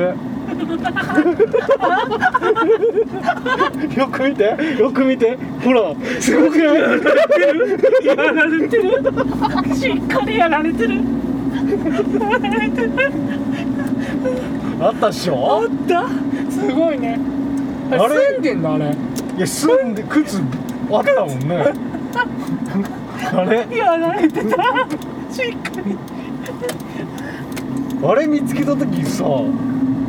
[3.98, 4.58] よく見て。
[4.80, 5.38] よく見て。
[5.64, 8.06] ほらすごくない？
[8.06, 9.04] やられてる。
[9.76, 11.02] しっかりやられてる
[14.82, 16.08] あったっしあょった？
[16.52, 17.20] すごいね。
[17.92, 18.16] ああれ？
[18.16, 18.86] れ住んでんのあれ？
[19.38, 20.40] いや住んで靴
[20.92, 21.64] あったもんね。
[23.34, 23.66] あれ？
[23.78, 24.56] やられてた。
[25.32, 25.98] しっかり
[28.08, 29.30] あれ見つけた時さあ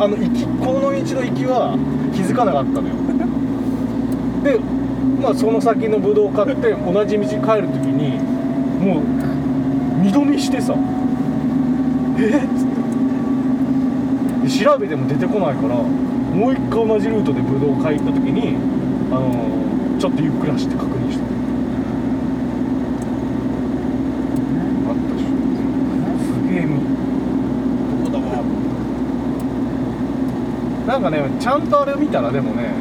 [0.09, 1.79] の行きこの道の行きは
[2.12, 2.94] 気づかなかったのよ。
[4.42, 4.59] で
[5.22, 8.18] まあその先のブドウ買って同じ道帰る時に
[8.85, 9.05] もう
[10.03, 10.74] 二度見してさ
[12.24, 12.40] え
[14.48, 18.56] 調べても出てこないからもう一回同じルートでブドウ買い行った時に
[19.10, 21.24] あのちょっとゆっくり走って確認した。
[24.90, 25.24] あったでし。
[25.24, 25.28] ょ
[26.24, 26.80] すげえみ
[28.10, 28.28] どこだ？
[28.28, 28.44] わ
[30.87, 32.74] なんかねちゃんとあれを見たらでもね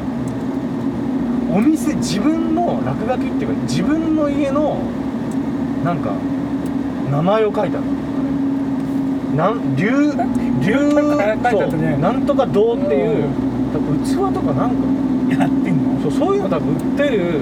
[1.53, 4.81] お店自分の落書きっていうか自分の家の
[5.83, 6.13] なんか
[7.11, 7.85] 名前を書いてある
[9.35, 9.89] なん竜
[10.61, 10.73] 竜
[11.49, 11.99] そう。
[11.99, 13.25] なんとか堂っていう
[14.05, 14.75] 器とかなんか
[15.37, 16.01] やってんの？
[16.01, 17.41] そうそういうの多分売ってる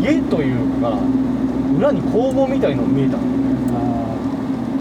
[0.00, 0.98] 家というか
[1.78, 3.36] 裏に工房みたいの見えたのよね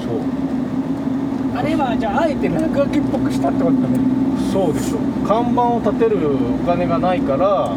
[0.02, 1.58] そう。
[1.58, 4.00] あれはじゃああえて落書きっぽくしたってことだね。
[4.52, 4.98] そうでしょ。
[5.28, 6.18] 看板を立てる
[6.64, 7.76] お金がないから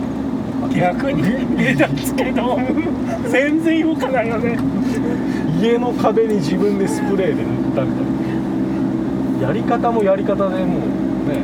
[0.72, 1.22] 逆に
[1.56, 2.58] 目立つけど。
[3.30, 4.56] 全然動かないよね。
[5.60, 8.13] 家の壁に自分でスプレーで塗ったみたいな
[9.44, 10.80] やり方もやり方でもう
[11.28, 11.38] ね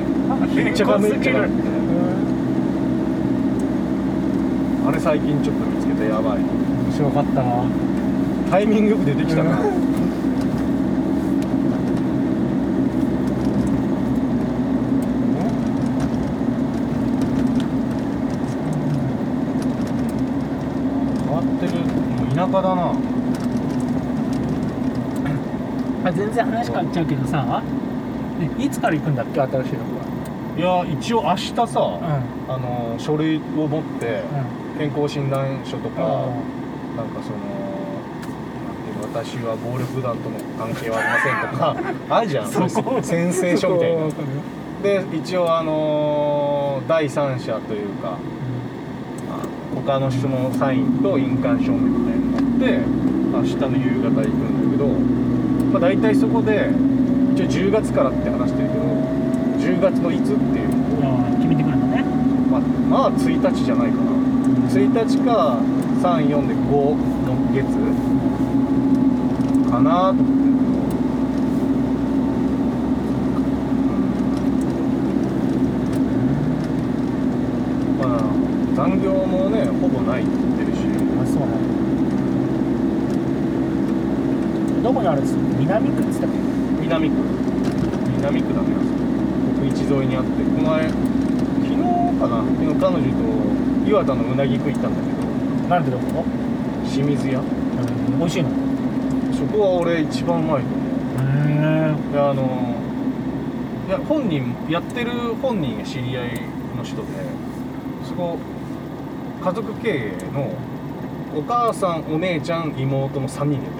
[0.54, 1.54] めっちゃがめっちゃがめうん
[4.88, 7.66] あれ最近ちょっと見つけてやばい面白かったわ
[8.50, 9.66] タイミングよく出てきたな、変
[21.30, 22.94] わってるもう田舎だな
[26.02, 27.62] あ全然話変わっちゃうけどさ
[28.40, 30.10] えいつから行くんだっけ新しいとこ
[30.56, 34.22] いや一応明日さ、はあの書類を持って
[34.76, 34.88] うん。
[34.90, 36.96] 健康診断書とか、うん。
[36.96, 37.60] なんかその
[39.12, 41.76] 私は暴力団との関係はありませんとか
[42.16, 42.70] あるじゃん。
[42.70, 42.98] そこ。
[43.02, 44.02] 宣誓書みたいな。
[44.82, 48.16] で一応あの第三者というか
[49.30, 53.00] あ他の人のサインと印鑑証明みたいなのって
[53.32, 54.86] 明日の夕方行くんだけど、
[55.72, 56.70] まあ、大体そこで
[57.34, 58.82] 一応10月からって話してるけど
[59.58, 60.68] 10月のいつっていう。
[61.38, 62.04] 決めてくるのね。
[62.50, 64.10] まあ、まあ1日じゃないかな。
[64.68, 65.58] 1日か
[66.02, 66.94] 34で5
[67.26, 67.64] の月
[69.70, 70.40] かなと思って。
[78.00, 78.20] まあ
[78.76, 80.78] 残業もねほぼないって言ってるし。
[81.20, 81.60] あそうなの
[84.82, 85.40] どこにあるんですか？
[85.58, 86.49] 南区っつったっけ？
[86.90, 87.14] 南区
[88.18, 88.66] 南区だね。
[89.60, 90.42] 国一沿いにあって。
[90.42, 91.76] この前昨日
[92.18, 92.42] かな？
[92.42, 93.06] 昨日彼女
[93.84, 95.68] と岩田のうなぎ食い行ったんだけど。
[95.68, 96.24] なんてどこ
[96.84, 97.38] 清水屋。
[97.38, 98.48] うん美味しいの？
[98.48, 98.52] へ
[99.32, 100.88] そこは俺一番うまいと思う。
[101.22, 102.74] えいやあの
[103.86, 106.42] いや本人やってる本人が知り合い
[106.76, 107.02] の人で
[108.04, 108.36] そこ
[109.44, 110.52] 家族経営の
[111.38, 113.79] お母さんお姉ちゃん妹の3人でやって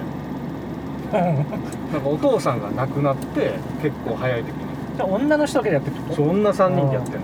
[1.91, 4.53] なんかお父さんが亡くなって結構早い時に。
[4.97, 6.15] じゃあ女の人だけでやってるってこと？
[6.15, 7.19] そう女3人でやってんの。
[7.19, 7.23] よ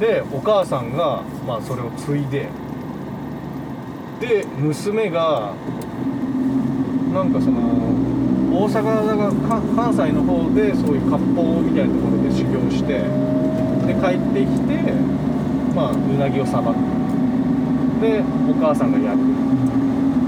[0.00, 2.48] でお母さんがまあそれを継いで
[4.20, 5.52] で娘が
[7.14, 7.56] なんかその
[8.52, 8.82] 大阪
[9.16, 9.16] が
[9.48, 12.92] か関西の方でそういう割烹みたいなところで修行して
[13.86, 14.92] で帰ってきて
[15.74, 16.76] まあうなぎをさばく。
[18.02, 19.20] でお母さんが焼く。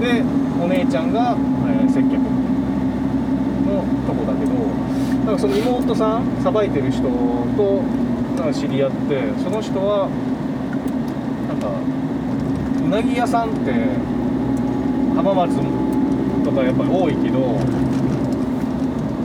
[0.03, 0.23] で
[0.63, 1.35] お姉ちゃんが、
[1.81, 2.13] えー接客。
[2.13, 2.38] の
[4.07, 4.53] とこだけど
[5.25, 7.81] なんかその妹さんさばいてる人と
[8.37, 10.09] なんか知り合ってその人は
[11.47, 11.69] なんか
[12.85, 13.73] うなぎ屋さんって
[15.15, 15.55] 浜松
[16.43, 17.39] とかやっぱり多いけど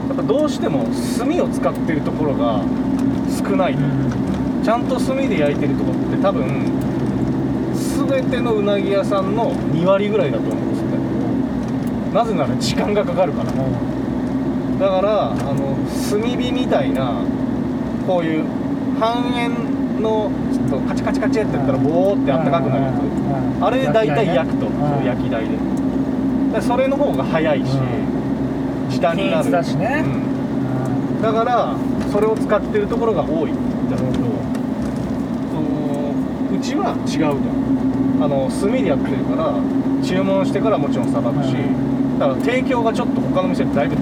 [0.07, 0.85] やっぱどうしても
[1.17, 2.63] 炭を使ってるところが
[3.29, 3.77] 少ない
[4.63, 6.95] ちゃんと炭で焼いてるとこって多分
[7.73, 10.97] 全てのうなぎ屋さんの2割ぐらいだと思うんですよね。
[12.13, 13.51] なぜなら時間がかかるから。
[13.51, 13.94] ね
[14.79, 15.77] だからあの
[16.09, 17.21] 炭火みたいな
[18.05, 18.45] こういう
[18.99, 23.63] 半円のちょっとカチカチカチってやったらボーってあったかくなるやつ。
[23.63, 25.57] あれで大体焼くとそう焼き台で。
[26.53, 27.77] でそれの方が早いし
[28.89, 29.51] 時短になる。
[29.51, 30.03] だしね。
[30.05, 31.21] うん。
[31.21, 31.75] だから
[32.11, 33.51] それを使ってるところが多い。
[33.51, 34.09] んだけど。
[35.51, 36.13] その
[36.53, 39.53] うちは違うとあの炭でやってるから
[40.03, 41.55] 注文してからもちろんさばくし。
[42.19, 43.95] だから提供がちょっと他の店とだいぶ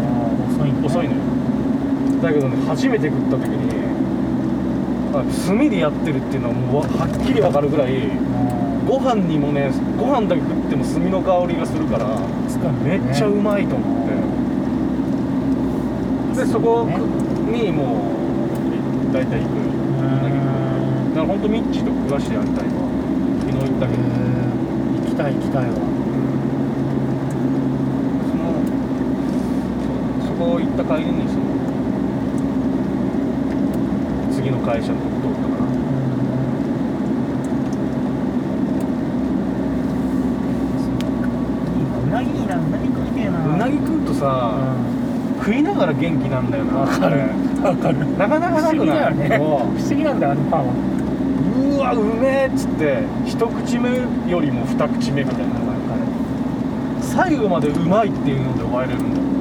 [0.63, 1.19] 遅いんだ遅いのよ。
[2.21, 3.84] だけどね初めて食った時に
[5.13, 8.10] あ炭でやってるっていうのはもうわはっきり分かるぐらい
[8.88, 12.17] ご飯にもねご飯だけ食っても炭の香りがするから
[12.84, 14.13] めっちゃうまいと思って。
[16.34, 16.88] でそこ
[17.52, 18.10] にも
[19.12, 19.52] う大体行く。
[19.54, 20.23] ん。
[20.23, 20.43] だけど
[21.13, 22.71] だからほんとミッチーと食わしてやりたいわ
[23.41, 24.04] 昨日行ったけど。
[25.04, 25.69] 行きたい行きたいわ
[30.26, 31.42] そのそうそこ行った帰りにその
[34.32, 35.65] 次の会社のこと通ったから
[42.04, 43.48] うなぎいいなうなぎ食いてえな。
[43.48, 44.75] うなぎ食うとさ、
[45.40, 46.77] 食いながら元気なんだよな。
[46.82, 47.21] わかる。
[47.63, 48.17] わかる。
[48.17, 50.73] なかなかなく不思議だないよね不思議なんだよあのパンは。
[51.75, 53.90] うわうめえっつって一口目
[54.30, 55.63] よりも二口目みたいな。
[57.02, 59.33] 最後までうまいっていうので終われるんだ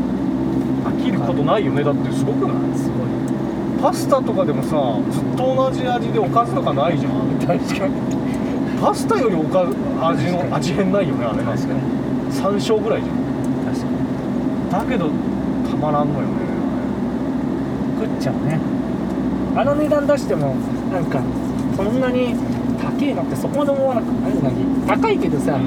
[0.84, 2.78] 飽きることないよねだってすごくない？
[2.78, 3.08] すごい。
[3.82, 7.12] パスタとかでもさずっと同じ味でおかずとかないじゃん。
[7.40, 7.94] 確かに。
[8.80, 11.80] パスタよりおかず味の味変ないよねあれ確かに。
[12.32, 13.16] 山椒ぐらいじゃん。
[13.66, 14.70] 確かに。
[14.70, 15.10] だけど
[15.70, 16.32] たまらんのよね。
[18.00, 18.58] 食っちゃうね。
[19.54, 20.54] あの値段出しても
[20.90, 21.22] なんか
[21.76, 22.34] そんなに
[22.80, 24.52] 高いのってそこまで思わなくない？
[24.86, 25.60] 高いけどさ、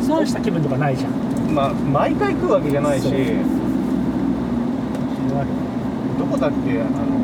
[0.00, 1.12] 損した気分とかないじゃん
[1.52, 3.04] まあ毎回食うわけじゃないし
[6.18, 7.22] どこだっけあの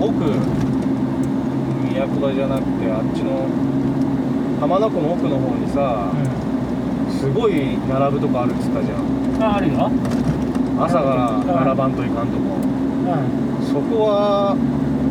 [0.00, 0.12] 奥
[1.88, 3.48] 宮古田じゃなくてあっちの
[4.60, 6.10] 浜名湖の奥の方にさ、
[7.10, 9.42] すごい並ぶとこあるっつったじゃん。
[9.42, 9.90] ああるよ。
[10.80, 12.56] 朝から並ばんといかんとこ。
[12.56, 13.66] うん。
[13.66, 14.56] そこは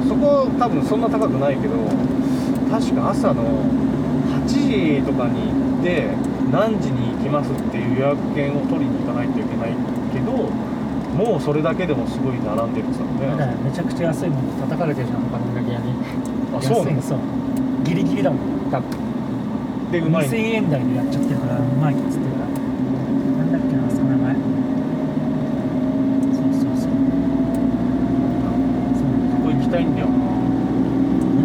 [0.07, 1.73] そこ多分そんな高くないけど
[2.71, 3.43] 確か朝の
[4.45, 6.09] 8時とかに行って
[6.51, 9.77] 何時に行きますっていう予約券を取りに行かないといけない
[10.11, 13.27] けどもうそれだけでもすごい並んでるっつったのね。
[13.37, 15.93] だからめちゃくちゃ安いもん叩かれてるじゃん他のうなぎ屋に。
[16.57, 16.97] あそうなの？
[16.97, 17.19] 安いのそう。
[17.85, 18.39] ギリギリだもん
[18.71, 18.89] 多分。
[19.91, 22.49] でうまい2000円台でやっちゃってるからうまいっつってるから。
[22.49, 24.33] なんだっけなその名前。
[26.33, 26.97] そうそうそう。
[28.97, 30.09] そうそこ行きたいんだよう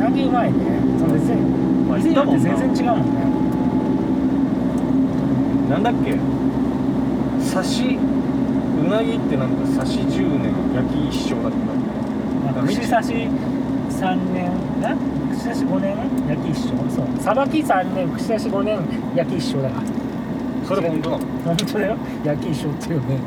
[0.00, 0.58] なぎうまいね。
[0.98, 1.36] そんでぜ
[1.86, 3.29] まあ店によって全然違うもんね
[5.70, 6.18] なんだっけ？
[7.54, 11.56] 刺しうなぎってなんか刺し10年焼き一生だっけ
[12.44, 13.12] まあ串刺し
[14.02, 14.50] 3年
[14.82, 14.96] な？
[15.30, 15.96] 串刺し5年？
[16.28, 16.90] 焼き一生？
[16.90, 17.06] そう。
[17.22, 18.80] さばき3年串刺し5年
[19.14, 19.86] 焼き一生だから。
[20.66, 21.24] それ本当なの？
[21.44, 21.96] 本当だよ。
[22.24, 23.18] 焼き一生っていうね。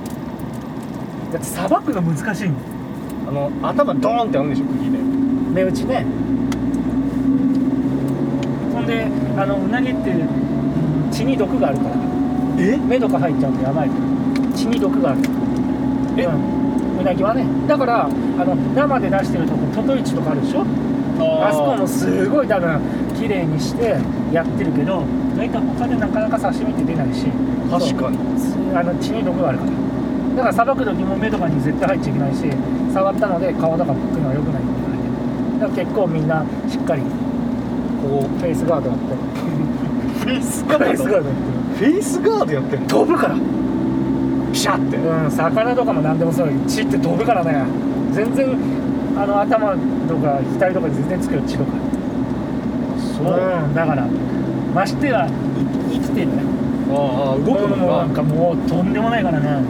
[1.31, 2.49] だってさばくの難しい
[3.27, 4.97] あの頭ドーンってあるんでしょ釘で。
[5.53, 6.05] 目打ちね。
[8.73, 11.95] ほんであのうなぎってうん血に毒があるから
[12.72, 12.78] え？
[12.78, 13.89] 目とか入っちゃうんでやばい。
[14.55, 15.22] 血に毒がある。
[16.18, 16.26] え？
[16.26, 17.45] うん、うなぎはね。
[17.68, 20.66] だからあの生で出してるとこトトイチとかあるでしょ？
[21.20, 22.82] あそこもすごい多分
[23.16, 23.95] 綺麗にして
[24.32, 25.03] やってるけど
[25.38, 27.26] 大体他でなかなか刺身って出ないし。
[27.70, 28.18] 確かに。
[28.76, 29.72] あの血に毒があるから。
[30.36, 32.39] だからさばく時も目とかに絶対入っちゃいけないし
[32.91, 35.14] 触ったので皮とか剥くのは良くないって言われてる。
[35.59, 37.03] だから結構みんなしっかり
[38.01, 39.14] こうフェイスガードやって。
[39.14, 39.18] る
[40.20, 41.14] フェイスガードやってる
[41.78, 42.88] フェイスガードやってんの？
[42.88, 43.36] 飛ぶから。
[44.51, 44.97] ピシャって。
[44.97, 47.65] うん魚とかも何でもそう血って飛ぶからね。
[48.11, 48.55] 全然
[49.17, 49.71] あの頭
[50.07, 51.71] とか額とかに全然つくよ血とか。
[53.17, 53.26] そう。
[53.26, 54.07] うんだから
[54.74, 55.30] ましてやい
[55.91, 56.43] 生きてるね
[56.89, 59.63] ああ動くのもうなんがかもうとんでもないからね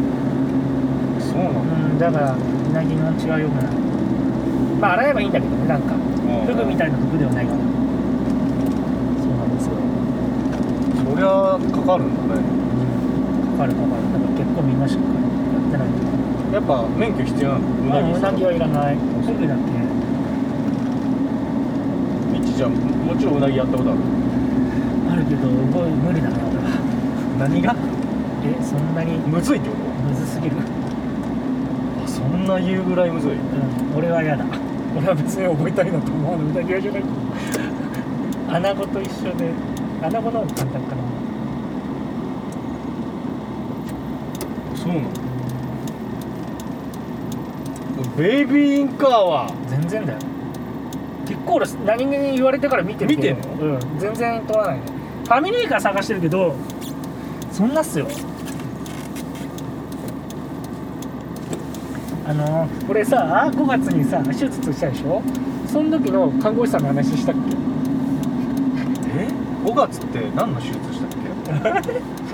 [1.20, 1.62] そうなの？
[1.62, 2.38] うんだからう
[2.74, 3.74] なぎの血はよくない。
[4.80, 5.94] まあ洗えばいいんだけどねなんか。
[6.24, 7.68] フグみたいな毒ではないからそう
[9.38, 9.74] なんですよ
[11.14, 12.42] そりゃかかるんだね。
[13.54, 14.02] かかるかかる。
[14.34, 15.22] 結構みんなしっかり
[15.54, 16.02] やってないと。
[16.58, 18.18] やっぱ免許必要なの？
[18.18, 18.96] うなぎはいらない。
[18.98, 19.02] フ
[19.38, 19.62] グだけ
[22.34, 22.74] みちじゃん。
[22.74, 24.00] もちろんうなぎやったことある。
[25.12, 26.74] あるけど無理だね俺は。
[27.38, 27.76] 何が？
[28.44, 29.20] えそんなに？
[29.30, 29.76] むずいってこ
[30.10, 30.56] むずすぎる。
[30.56, 30.62] と
[32.04, 33.34] あそんな言うぐらいむずい？
[33.34, 33.40] うん
[33.96, 34.44] 俺は嫌だ。
[34.98, 37.04] 俺は別に覚えたいなと思わないうなぎ屋じゃない。
[38.50, 39.54] 穴子と一緒で
[40.04, 41.04] 穴子の簡単かな
[44.76, 45.08] そうなの？
[48.18, 49.48] ベイビーインカーは？
[49.70, 50.20] 全然だよ。
[51.26, 53.38] 結構俺何気に言われてから見てるけど。
[53.38, 53.80] 見てんうん。
[54.00, 54.84] 全然取らないね。
[55.24, 56.54] ファミリーカー探してるけど
[57.52, 58.08] そんなっすよ。
[62.26, 65.22] あのー、これさ5月にさ手術したでしょ？
[65.68, 67.40] その時の看護師さんの話したっえ
[69.64, 71.10] 5月って何の手術したっ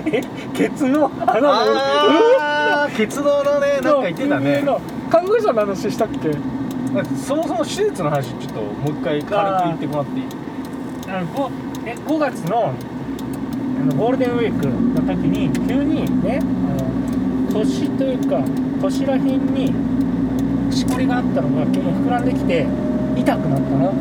[0.04, 0.10] け？
[0.10, 0.22] け え？
[0.54, 1.10] ケツの？
[1.26, 1.48] 穴の？
[1.52, 3.80] あ ーケツの穴ね。
[3.82, 4.64] なんか言ってたね。
[5.10, 6.30] 看護師さんの話したっけ？
[7.16, 10.26] そもそも手術の話ちょっともう一回軽く言ってもらっていい？
[11.08, 11.50] あのこ
[11.86, 12.72] え5月の
[13.80, 14.72] あのゴールデンウィークの
[15.14, 18.40] 時に急にねあの腰というか
[18.82, 19.22] 腰らへん
[19.54, 19.72] に
[20.74, 22.66] しこりがあったのが急に膨らんできて
[23.16, 23.92] 痛くなったの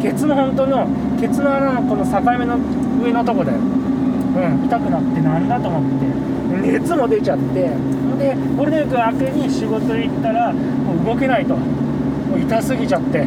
[0.00, 0.86] ケツの本当の
[1.20, 2.58] ケツの穴のこの境目の
[3.02, 3.58] 上のとこだよ。
[3.58, 4.64] うん。
[4.66, 6.70] 痛くなってなんだと思って。
[6.72, 7.70] 熱も出ちゃって。
[8.18, 11.56] でゴールデンウィーク明けに仕事行ったらもう動けないと。
[11.56, 13.26] もう痛すぎちゃって。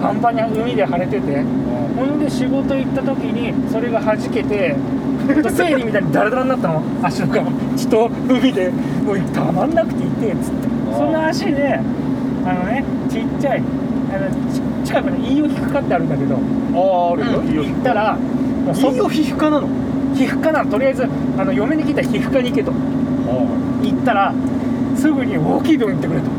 [0.00, 1.42] パンパンに海で腫れてて。
[1.96, 4.76] ほんで仕事行った時にそれが弾けて
[5.50, 6.82] 生理みたいにダラダラになったの。
[7.02, 8.70] 足の皮血と海で。
[9.04, 10.68] もうたまんなくて痛えっつって。
[10.92, 11.80] その足で
[12.44, 13.62] あのねちっちゃい
[14.10, 14.28] あの
[14.88, 17.74] ち近くに飯尾皮膚科ってあるんだけどあああるよ、うん。
[17.74, 19.68] 行ったらもうそ皮膚科なの？
[20.14, 20.70] 皮膚科なの。
[20.70, 22.72] とりあえずあの嫁に聞いたら皮膚科に行けと。
[22.72, 24.32] 行ったら
[24.96, 26.30] すぐに大きい病院行ってくれと。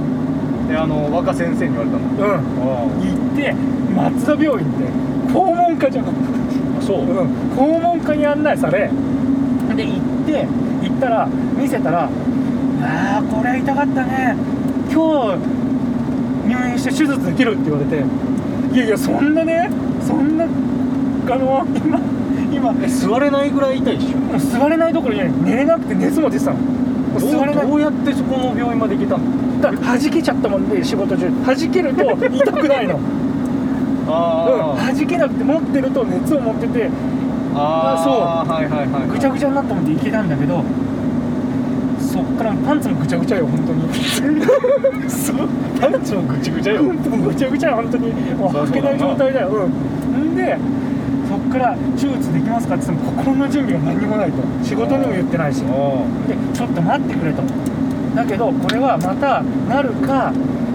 [0.68, 2.04] であの若先生に言われたの？
[2.18, 2.34] うん。
[2.34, 2.39] あ
[3.00, 3.54] 行って
[3.95, 4.84] 松田病院って
[5.32, 6.06] 肛門科じゃん。
[6.06, 6.10] あ
[6.82, 7.02] そう。
[7.02, 7.08] うん、
[7.54, 8.89] 肛門科に案内され
[9.76, 10.47] で行って
[10.82, 12.10] 行ったら見せたら
[12.82, 14.36] 「ああこれは痛かったね。
[14.91, 15.39] 今日
[16.47, 18.04] 入院して手術できる」って言われて
[18.72, 19.70] いやいやそんなね
[20.05, 20.47] そんなあ
[21.38, 21.99] の今
[22.51, 24.17] 今え座れないぐらい痛いでしょ。
[24.17, 25.34] もう座れないどころじゃない。
[25.43, 26.57] 寝れなくて熱も出てたの。
[26.57, 27.67] もう座れない。
[27.67, 29.61] どうやってそこの病院まで行けたの？
[29.61, 31.30] だから弾けちゃったもんで仕事中。
[31.45, 32.99] 弾けると痛くないの。
[34.07, 34.89] あー。
[34.89, 36.89] うん、弾けなくて持ってると熱を持ってて。
[37.53, 38.13] あそう。
[38.13, 39.07] うはいはいはい。
[39.09, 40.63] ぐちゃぐちゃになったもんでいけたんだけど
[42.20, 45.09] そっからパンツもぐちゃぐちゃよ本当に。
[45.09, 45.47] そう。
[45.80, 46.84] パンツもぐちぐちゃよ。
[46.84, 48.11] ぐちゃぐちゃ本当に。
[48.36, 49.47] もう履けない状態だよ。
[49.49, 49.70] う
[50.17, 50.34] ん。
[50.34, 50.57] んで
[51.30, 54.43] そっから手術できますかって言っても心の準備が何にもないと。
[54.63, 55.61] 仕事にも言ってないし。
[55.61, 56.05] でお
[56.53, 57.41] ちょっと待ってくれと。
[58.15, 60.34] だけどこれはまたなるか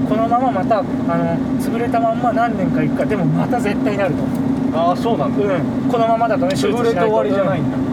[0.08, 3.04] このまままたあの潰れたまんま何年かいくか。
[3.04, 4.22] でもまた絶対なると。
[4.78, 5.44] ああそうなんだ。
[5.44, 5.90] うん。
[5.90, 7.83] このままだとね手術してないと終わりじゃないんだ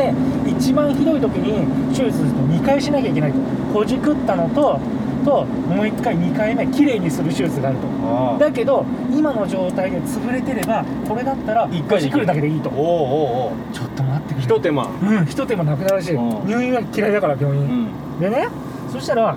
[0.00, 0.14] で
[0.50, 3.38] 一番ひどい時に手術すると2回しなきゃいけないと。
[3.74, 4.80] ほじくったのと
[5.24, 7.86] ともう1回2回目きれいにする手術があると。
[8.02, 12.70] あだけど今の状態で潰れてればこれだったら一回ほじくるだけでいいと。
[12.70, 13.74] おおおうおう。
[13.74, 14.42] ちょっと待ってくれ。
[14.42, 14.88] ひと手間。
[15.02, 16.46] うんひと手間なくなるしうん。
[16.46, 18.20] 入院は嫌いだから病院、うん。
[18.20, 18.48] でね
[18.90, 19.36] そしたら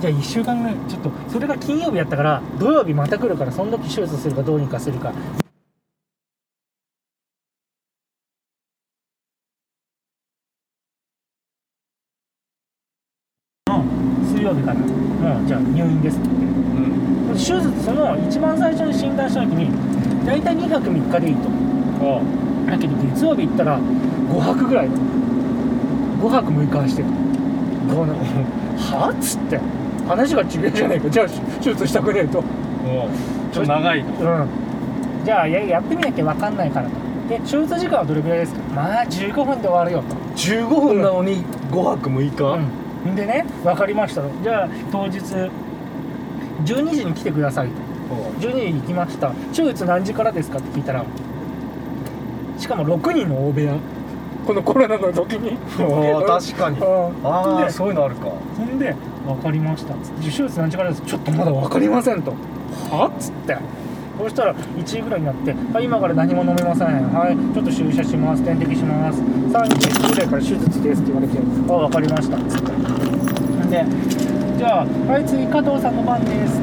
[0.00, 5.12] じゃあ1週間ぐらいちょっとそれが金曜日やったから土曜日また来るからその時手術するかどうにかするか
[13.70, 14.86] うん水曜日からも
[15.44, 16.28] うじゃあ入院ですって。
[16.28, 17.34] 言ってうん。
[17.34, 19.70] 手術その一番最初に診断した時に
[20.26, 21.48] 大体2泊3日でいいと。
[22.00, 22.22] お
[22.66, 24.88] だけど月曜日行ったら5泊ぐらい。
[24.88, 27.08] 5泊6日はしてる。
[27.88, 28.18] どうなの
[28.76, 29.60] はっつって。
[30.08, 31.10] 話が違うじゃないか。
[31.10, 31.26] じゃあ
[31.60, 32.38] 手術したくねえと。
[32.38, 32.42] お
[33.52, 34.24] ちょっと長いと。
[34.24, 34.48] うん。
[35.24, 36.94] じゃあややってみなきゃ分かんないからと。
[37.28, 38.60] で手術時間はどれぐらいですか。
[38.74, 40.14] まあ15分で終わるよと。
[40.36, 42.44] 15分なのに5泊6日？
[42.56, 44.28] うんでね分かりましたと。
[44.42, 45.50] じゃあ当日12
[46.64, 47.74] 時に来てくださいと。
[48.40, 49.30] 12時に行きました。
[49.52, 51.04] 手術何時からですかって聞いたら
[52.58, 53.74] しかも6人の大部屋。
[54.46, 55.58] このコロナの時に。
[55.76, 56.78] 確かに。
[56.78, 57.26] うん。
[57.26, 58.30] ああでそういうのあるか。
[58.56, 58.96] ほんで
[59.26, 61.02] 「分かりました」っつって「手術何時からです？
[61.02, 62.32] ちょっとまだ分かりません」と
[62.90, 63.08] 「は？
[63.08, 63.56] っ?」つって。
[64.18, 66.88] そしたら1時ぐらいになって「はい今から何も飲めません。
[66.88, 68.42] はいちょっと注射します。
[68.42, 69.20] 点滴します。
[69.20, 71.38] 3日ぐらいから手術です」って言われて
[71.68, 72.67] 「あ分かりました」っつって
[73.70, 73.84] で
[74.58, 76.60] 「じゃあはい次加藤さんの番です」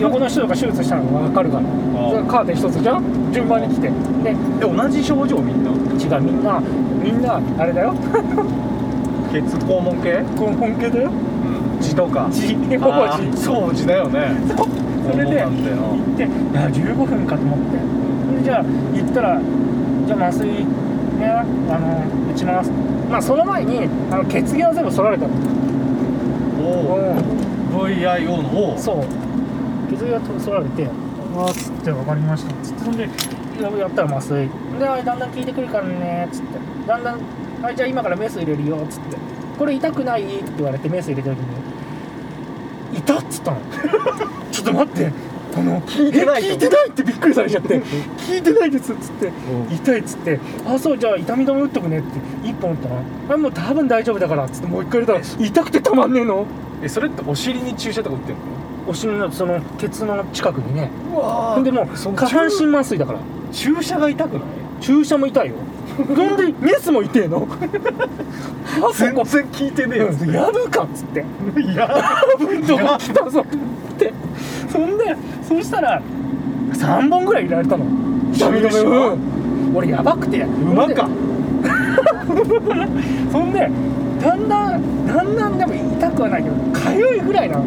[0.00, 1.62] 横の人が手術したのが分かるから。
[1.62, 3.02] あそれカーテン一つじゃん。
[3.32, 3.88] 順番に来て。
[3.88, 3.94] で
[4.30, 5.70] え同じ症状みんな？
[5.70, 5.74] 違
[6.18, 6.62] うみんな
[7.02, 7.94] みんなあれだよ。
[9.32, 10.22] 血肛門系？
[10.38, 11.10] 根本系だよ。
[11.10, 11.78] うん。
[11.80, 12.28] 痔とか。
[12.30, 14.30] 血ほぼあー血そう痔だよね。
[15.10, 15.52] それで行っ
[16.16, 18.38] ていや15分かと思って。
[18.38, 19.40] でじゃあ行ったら
[20.06, 20.64] じゃあ麻酔ね
[21.26, 22.70] あの打ちます。
[23.10, 25.30] まあその前にあの血液は全部取られたの
[26.68, 29.04] おお VIO の O そう
[29.94, 30.82] 血液が取られて
[31.34, 33.08] 「うわ」っつって「分かりました」っつってそんで
[33.62, 34.48] ややったら麻酔。
[34.78, 36.58] ではいだんだん効いてくるからねっつって。
[36.86, 37.18] だんだん
[37.62, 39.16] 「はいじゃあ今からメス入れるよ」っつって
[39.58, 41.44] 「これ痛くない?」って言われてメス入れた時に
[42.98, 43.56] 「痛っ」っつったの。
[44.52, 45.12] ちょっと待って
[45.58, 47.80] この 聞いてない聞いてないってびっくりされちゃって。
[48.18, 49.26] 聞いてないですっつって。
[49.26, 49.30] う
[49.70, 49.74] ん。
[49.74, 52.48] 痛いっつって「あそうじゃあ痛み止め打っとくね」って。
[52.48, 52.94] 1本打ったの
[53.34, 54.66] あもう多分大丈夫だからっつって。
[54.68, 56.46] もう一回入れたら痛くてたまんねえの。
[56.82, 58.40] えそれってお尻に注射とか打ってんの？
[58.88, 60.90] お尻のそのケツの近くにね。
[61.14, 63.18] うわほんでもう下半身麻酔だから。
[63.52, 64.42] 注射が痛くない？
[64.80, 65.54] 注射も痛いよ。
[65.96, 67.48] ほんでメスも痛えの？
[68.80, 70.08] あそこ全然効いてねえよ。
[70.22, 71.24] うんやるかっつって。
[71.60, 71.88] いや
[72.38, 73.44] 分度が来たぞ
[73.98, 74.12] って。
[74.70, 76.00] そんでそしたら
[76.72, 77.84] 3本ぐらい入れられたの。
[78.32, 79.18] 痛み止め
[79.74, 80.42] 俺やばくて。
[80.42, 81.08] 馬か。
[83.32, 83.70] そんで
[84.20, 87.64] だんだんだんだんでも痛くはないけどかゆいぐらいなの。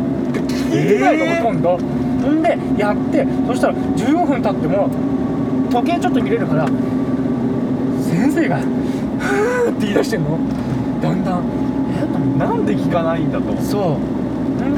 [0.71, 1.43] 聞いてないの、えー。
[1.43, 1.79] ほとんど
[2.21, 4.89] そんでやってそしたら15分経っても
[5.71, 6.65] 時計ちょっと見れるから
[8.01, 8.57] 先生が
[9.19, 10.37] 「ふーって言い出してんの。
[11.01, 11.43] だんだん。
[11.97, 13.55] えなんで効かないんだと。
[13.61, 14.20] そう。
[14.20, 14.20] ん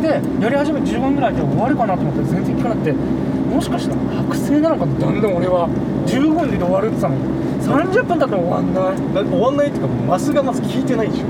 [0.02, 4.92] でやり始めて10分ぐらいで終わるかなと思って全然効かなくてもしかしたら剥製なのかと。
[5.00, 5.70] だんだん俺は
[6.08, 9.24] 15分で終わるって言ってたの30分経っても終わんない。
[9.24, 11.26] な終わんないっていうかマスがまず効いてないでしょ。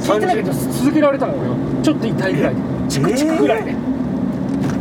[0.00, 1.56] 聞いてないけど続けられたの俺は。
[1.82, 2.60] ちょっと痛いぐらいで。
[2.88, 3.72] チクチクぐらいで、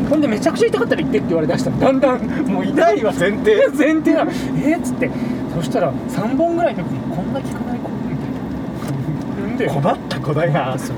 [0.09, 1.79] ほんでめちゃくちゃ痛かったら言ってって言われだしたの。
[1.79, 3.67] だんだんもう痛いわ前提。
[3.77, 4.31] 前提なの。
[4.63, 5.09] えっ、つって。
[5.55, 9.47] そしたら3本ぐらいの時にこんな効かない子みたいな。
[9.47, 10.97] ほ んで困った子だよそう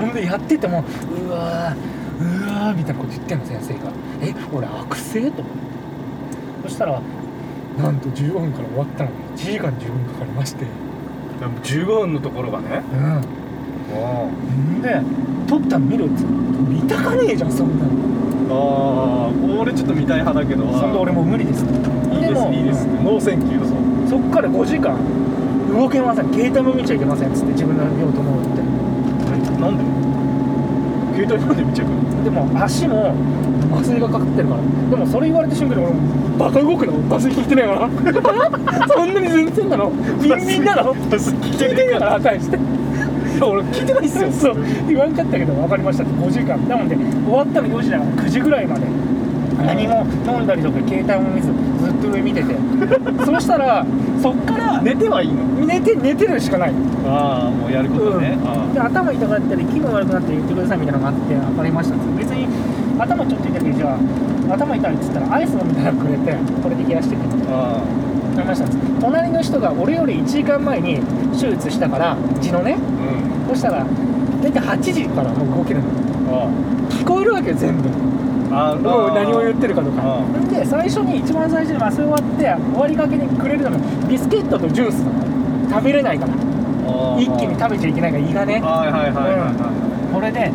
[0.00, 0.84] ほんでやってても
[1.28, 3.92] うわーうわーみたいなこと言ってんの先生が。
[4.22, 5.30] え俺悪性？
[5.32, 5.54] と思っ
[6.62, 6.68] て。
[6.68, 7.02] そしたら
[7.76, 10.64] なんと15分から終わったのに1時間10分かかりまして。
[10.64, 12.82] でも15分のところがね。
[12.92, 13.02] うん。
[13.98, 14.80] あん。
[14.80, 15.02] で
[15.48, 17.90] 撮ったの見るっつ見たかねえじゃんそんなの。
[18.48, 20.64] あー俺ちょっと見たい派だけど。
[20.72, 21.64] そんで俺もう無理です。
[21.64, 22.86] いいですいいです。
[22.86, 23.66] ノーセンキュー
[24.06, 24.96] そうそっから5時間
[25.74, 26.32] 動けません。
[26.32, 28.62] 携帯も見ちゃいけませんっつって自分の用と思うって。
[29.60, 29.84] なんで？
[31.26, 31.88] 携帯まで見ちゃう
[32.24, 33.14] でも足も
[33.72, 34.60] 麻酔がかかってるから。
[34.90, 35.92] でもそれ言われた瞬間に俺
[36.38, 37.88] バカ動くの麻酔効いてないから
[38.88, 39.90] そんなに全然なの？
[40.22, 40.90] ビンビンなの？
[40.92, 42.58] 麻酔効いて聞いから対して。
[43.42, 44.30] 俺聞いてないっすよ。
[44.30, 44.56] そう。
[44.88, 46.12] 言わんかったけど分かりましたって。
[46.14, 46.56] 5時間。
[46.68, 47.04] なので終
[47.34, 48.86] わったの4時だから9時ぐらいまで
[49.66, 52.54] 何も飲んだりとか携帯も見ずずっと上見てて。
[53.24, 53.84] そうしたら
[54.20, 55.66] そっから寝てはいいの？
[55.66, 56.72] 寝て寝てるしかない。
[57.06, 58.36] ああもうやることね、
[58.72, 61.96] で頭痛かったり気分悪くなって言ってくださいみたいなのがあって分かりました。
[62.18, 62.46] 別に
[62.98, 63.96] 頭ちょっと痛いけどじゃ
[64.50, 67.78] あ頭痛いっつったらアイス飲みたいなのくれてこれで冷やしててあ
[68.36, 68.66] 飲みました。
[69.00, 71.00] 隣の人が俺より1時間前に
[71.32, 72.76] 手術したから痔のね。
[72.76, 73.54] あうん。
[73.54, 73.84] そしたら
[74.42, 75.86] 大体8時からもう動けるの。
[76.30, 76.48] あ。
[76.90, 77.88] 聞こえるわけよ全部
[78.54, 80.20] あもう何を言ってるかとか。
[80.50, 83.76] で最初に一番最初に麻酔終わって終わりかけにくれるのが
[84.08, 86.32] ビスケットとジュースなの食べれないから。
[86.86, 88.60] あ一気に食べちゃいけないから胃がね。
[88.60, 90.52] はいはいはいはいはこれで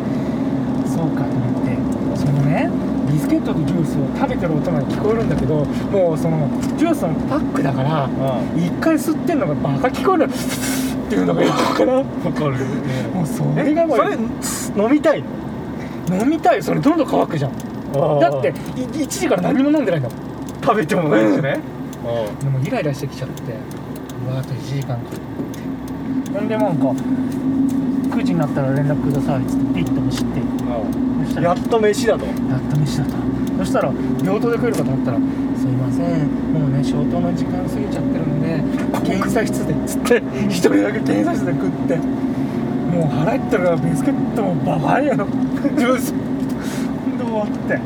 [0.86, 1.76] そうかと思って
[2.16, 2.70] そのね
[3.10, 6.48] ビスケットとジュースを食べてる音が聞こえるんだけどもうその
[6.78, 8.08] ジュースのパックだから
[8.56, 12.54] い一回吸ってんのがバカ聞こえるっていうのがいいからもわかる。
[12.54, 15.24] うそれがもうそれ飲みたい
[16.08, 16.62] 飲みたい。
[16.62, 17.52] それどんどん乾くじゃん。
[17.52, 20.18] のだってい1時から何も飲んでないんだもん。
[20.62, 21.58] 食べてもないしね。
[22.40, 23.52] でもイライラしてきちゃって
[24.26, 26.38] うわあと1時間かって。
[26.38, 26.48] ほん。
[26.48, 26.86] でなんか
[28.16, 30.40] 9時になったら連絡くださいっつってピッと押して。
[31.24, 32.26] そしたらやっと飯だと。
[32.26, 32.34] やっ
[32.70, 33.10] と飯だと。
[33.58, 33.92] そしたら
[34.24, 35.18] 病棟で来るかと思ったら
[35.58, 36.28] 「すいません。
[36.52, 38.62] もうね消灯の時間過ぎちゃってるので
[39.06, 41.96] 検査室で」っつって一人だけ検査室で食って。
[42.90, 45.24] もう腹減ったからビスケットもババアやの。
[45.76, 46.12] ジュース。
[46.12, 46.29] で終わ
[47.50, 47.78] って。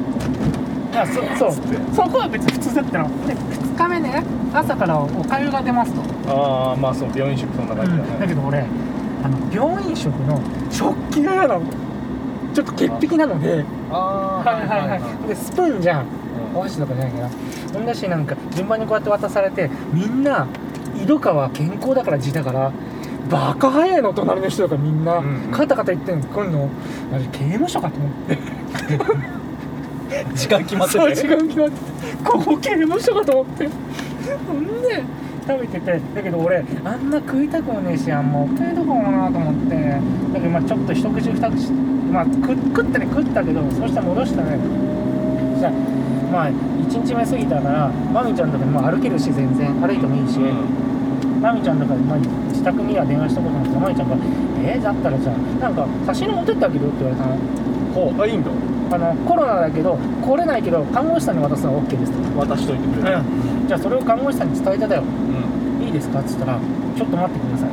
[0.96, 1.52] あそそう
[1.92, 8.18] そこは別に普通だったので2日目ね朝からおかゆが出ますと、ああまあそう病院食そんな感じだね。
[8.20, 10.40] だけど俺あの病院食の
[10.70, 11.62] 食器が嫌なの。
[12.54, 13.64] ちょっと潔癖なので。
[13.90, 15.28] あはいはいはい。
[15.28, 16.06] でスプーンじゃん。
[16.54, 17.30] お箸とかじゃないから
[17.72, 20.46] ほんだしなんか順番にこうやって渡されてみんな
[21.02, 22.72] 井戸川健康だから字だから
[23.28, 25.50] バカ早いの隣の人とかみんな、うんうん。
[25.50, 26.28] カタカタ言ってんの。
[26.28, 26.70] 来んの
[27.12, 28.38] あれ刑務所かと思って
[30.34, 31.14] 時間決まってて。
[31.14, 31.74] 時間決まって。
[31.74, 31.80] て
[32.24, 33.68] ここ刑務所かと思って。
[34.46, 35.02] ほんで？
[35.46, 36.00] 食べてて。
[36.14, 39.74] だけど俺あんま食いたくもねえしあんまおかゆとかもなと思って。
[40.32, 41.72] だけどまあちょっと一口二口
[42.12, 44.58] まあ食食ったね食ったけどそしたら戻したね。
[45.54, 45.72] そしたら
[46.32, 49.72] まあ1日目過ぎたからまみちゃんとかにも歩けるし全然。
[49.80, 50.38] 歩いてもいいし、
[51.42, 54.16] まみちゃんとかに、まあ、自宅には電話したことなくてまみちゃんが
[54.64, 54.78] 「え？
[54.78, 57.36] ー、だったらじゃあなんか差し入れ持ってってあげる?」って言われたの。
[57.94, 58.22] ほう。
[58.22, 58.50] あいいんだ
[58.90, 63.18] あのコロナだけど来れないけど看護師さんに渡すのは OK ですと、渡しといてくれる。
[63.66, 65.02] じゃあそれを看護師さんに伝えてだよ。
[65.02, 65.84] うん。
[65.84, 66.58] いいですかっつったら
[66.96, 67.70] ちょっと待ってください。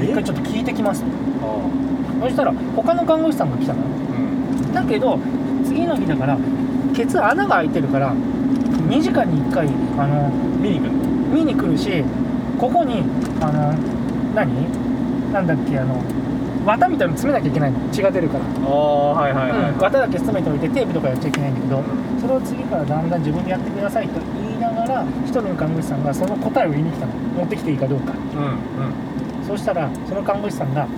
[0.00, 0.10] え？
[0.10, 1.04] 一回ちょっと聞いてきます。
[1.42, 3.80] あそしたら他の看護師さんが来たの。
[3.80, 4.72] うん。
[4.72, 5.18] だけど
[5.64, 6.38] 次の日だから
[6.94, 10.28] ケツ穴が開いてるから2時間に1回あの
[10.60, 10.92] 見に行くの？
[11.34, 12.04] 見に来るし
[12.58, 13.02] ここに
[13.40, 13.72] あの
[14.34, 15.32] 何？
[15.32, 16.02] なんだっけあの
[16.68, 17.78] 綿みたいなの詰めなきゃいけないの。
[17.88, 19.78] 血が出るから、ああはいはいはい、うん。
[19.78, 21.82] 綿だけ詰めておいてテープとかやっちゃいけないんだけど
[22.20, 27.12] それを次からだんだん自分でやってくださいと言いながら一人の看護師さんがその答えを言いに来たの。
[27.12, 28.12] 持ってきていいかどうか。
[28.12, 28.18] うん
[29.40, 29.46] うん。
[29.46, 30.88] そうしたらその看護師さんが「う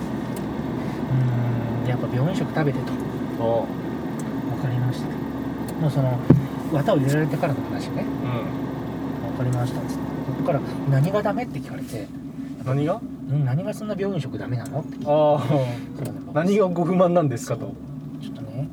[1.83, 2.91] ーんやっぱ病院食食べて」と。
[3.43, 3.63] お。
[3.63, 3.65] う
[4.59, 5.07] 「分かりました」
[5.79, 6.19] もうその
[6.73, 8.03] 綿を入れられてからの話ね。
[8.03, 10.01] うん「分かりました」っつって。
[10.27, 10.59] そこから
[10.91, 12.07] 「何がダメ?」って聞かれて。
[12.65, 12.99] 何が
[13.31, 16.11] 「うん何がそんな病院食ダメなの?」って聞いて。
[16.33, 17.73] 何がご不満なんですかと。
[18.21, 18.67] ちょっとね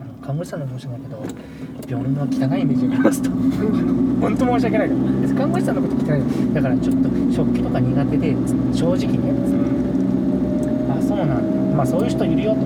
[0.00, 3.30] あの看護師さんの申し訳ないけど病院の汚いイメージがありますと。
[4.20, 4.88] 本当申し訳ない。
[4.88, 6.22] から別に看護師さんのこと汚い
[6.54, 8.36] だからちょっと食器とか苦手で
[8.72, 9.18] 正直ね。
[10.98, 11.76] あそうなんだ。
[11.76, 12.58] まあそういう人いるよと。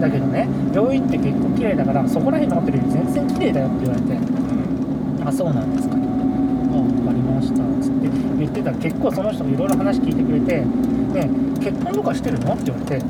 [0.00, 4.18] だけどね病院って結構綺麗だからそこら辺のホテルより全然綺麗だよって言われて。
[5.24, 5.97] あそうなんですか
[6.82, 8.08] 分かりましたつって
[8.38, 8.70] 言ってた。
[8.70, 12.54] ら結構その人がいろいろ話聞いてくれてね結婚とかしてるの？
[12.54, 13.00] って言われて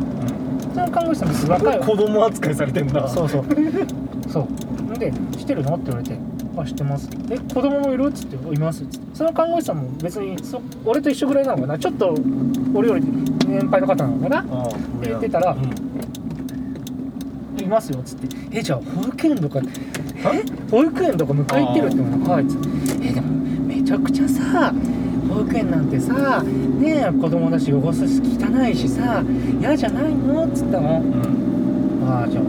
[0.74, 3.44] その看護師さんも若い子供扱いされてんだそうそう。
[4.28, 4.40] そ
[4.94, 4.98] う。
[4.98, 6.18] で「してるの?」って言われて
[6.56, 9.08] 「あしてます」「え子供もいる?」っつって「います」っつって。
[9.14, 11.78] その看護師さんも別にそ俺と一緒ぐらいなのかな。
[11.78, 12.14] ちょっと
[12.74, 13.04] 俺より
[13.46, 14.40] 年配の方なのかな？
[14.40, 14.44] っ
[15.02, 15.60] て言ってたらうん
[17.60, 20.44] いますよっつって「えじゃあ保育園とかえ？
[20.70, 21.86] 保育園とか迎え行ってる？
[21.86, 22.88] って言うのはい」っつって「えでもめ
[23.89, 24.70] ちゃくちゃさ
[25.30, 29.22] 保育園なんてさねえ子供だし汚すし汚いしさ
[29.59, 31.01] 嫌じゃないの?」っつったの。
[31.01, 32.07] うん。
[32.07, 32.45] ああじゃあ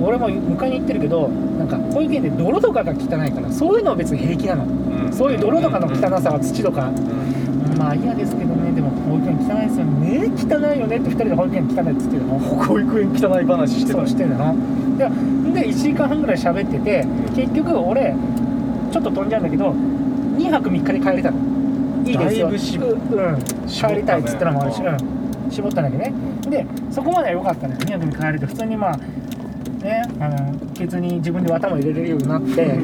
[0.00, 1.28] 俺も迎えに行ってるけど
[1.58, 5.12] なんか保育園で泥とかが汚いからそういうのは別に平気なの、うん。
[5.12, 7.74] そういう泥とかの汚さは土とか、うん。
[7.74, 8.70] うまあ嫌ですけどね。
[8.70, 10.30] でも保育園汚いですよね。
[10.36, 12.38] 汚いよねって2人で保育園汚いっつってるの。
[12.38, 14.54] 保育園汚い話してたそうしてんだな
[14.96, 15.10] で
[15.52, 18.14] で1時間半ぐらい喋ってて結局俺
[18.92, 19.74] ちょっと飛んじゃうんだけど
[20.36, 21.38] 2泊3日で帰れたの。
[22.04, 22.48] いいですよ。
[22.48, 23.38] だいぶしううん。
[23.66, 26.12] 帰りたいっつったのもあるし、うん、絞ったんだけどね。
[26.48, 32.78] でそこまでは良かったのよ2泊3日帰れて普通にまあねあのケツに自分で綿も入れれるようになって、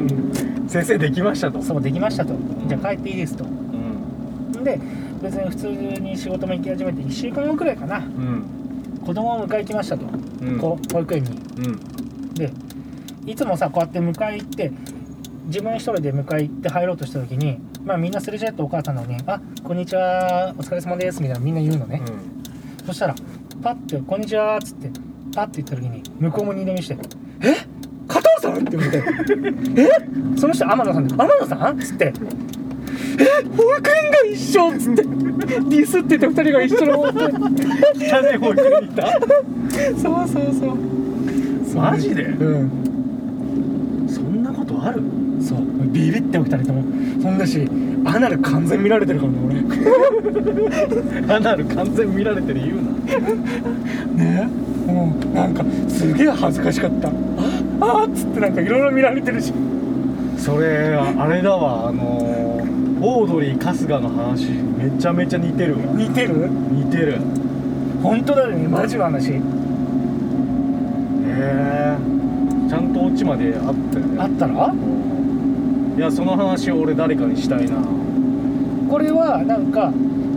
[0.67, 1.61] 先生できましたと。
[1.61, 2.33] そうできましたと。
[2.67, 3.45] じゃあ帰っていいですと。
[3.45, 4.63] うん。
[4.63, 4.79] で
[5.21, 7.97] 別に普通に仕事も行き始めて1週間後くらいかな。
[7.99, 8.43] うん。
[9.05, 10.05] 子供を迎え行きましたと、
[10.41, 10.59] うん。
[10.59, 11.29] こう保育園に。
[11.29, 12.33] うん。
[12.33, 12.51] で
[13.25, 14.71] いつもさこうやって迎え行って
[15.45, 22.01] 自分一人で迎え行って入ろうとした時にまあみんなすれ違ってお母さんなのに「あこんにちはお疲れ様です」みたいなみんな言うのね、
[22.85, 23.15] そしたら
[23.61, 24.89] パッて「こんにちは」っつって
[25.35, 26.97] パッて言った時に向こうも二度見して
[27.41, 27.55] 「え？
[28.07, 29.03] 加藤さん?」って言われて
[29.81, 29.89] 「え？
[30.37, 32.05] その人天野さんで天野さん?」っつって
[33.19, 33.43] 「え？
[33.57, 36.97] 保育園が一緒」っつってディスってて二人が一緒の。
[36.97, 39.11] 保育園汚い保育園に行った？
[39.99, 41.75] そうそうそう。
[41.75, 42.23] マジで？
[42.23, 44.07] うん。
[44.07, 45.01] そんなことある？
[45.43, 45.59] そう。
[45.91, 46.83] ビビって二人とも。
[47.21, 47.67] そんだし
[48.05, 49.63] アナル完全見られてるからね
[51.33, 52.83] アナル完全見られてる言うな。
[54.15, 54.49] 俺ね？
[54.87, 57.07] もうなんかすげえ恥ずかしかった。
[57.09, 57.11] あ
[57.81, 59.53] あっつってなんかいろいろ見られてるし。
[60.37, 61.87] それあれだわ。
[61.89, 62.63] あのー
[63.05, 65.79] オードリー春日の話めちゃめちゃ似てるわ。
[65.93, 66.49] 似てる？
[66.71, 67.17] 似てる。
[68.01, 69.31] 本当だよねマジの話。
[69.31, 69.41] へ
[71.27, 71.97] え
[72.69, 74.15] ちゃんとオチまであったよね。
[74.21, 74.73] あったら？
[75.95, 77.77] いやその話を俺誰かにしたいな。
[78.89, 79.91] これはなんか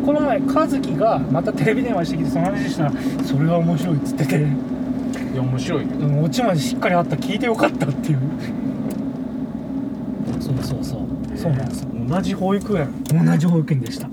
[0.04, 2.92] この前和樹がまたテレビ電話してきてその話したら
[3.24, 4.36] それは面白いっつってて。
[4.36, 5.88] いや面白いよ。
[5.98, 8.18] うんオチまでしっかりあった聞いてよかったっていう。
[10.40, 11.00] そうそうそう。
[11.36, 11.88] そうなんですよ。
[12.08, 12.88] 同じ保育園。
[13.04, 14.08] 同じ保育園でした。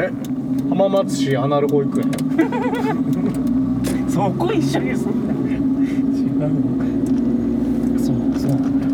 [0.00, 0.10] え？
[0.68, 2.10] 浜松市アナル保育園。
[4.08, 5.36] そこ一緒にすんな違
[6.26, 6.56] うの
[7.98, 8.92] そうそうなんだよ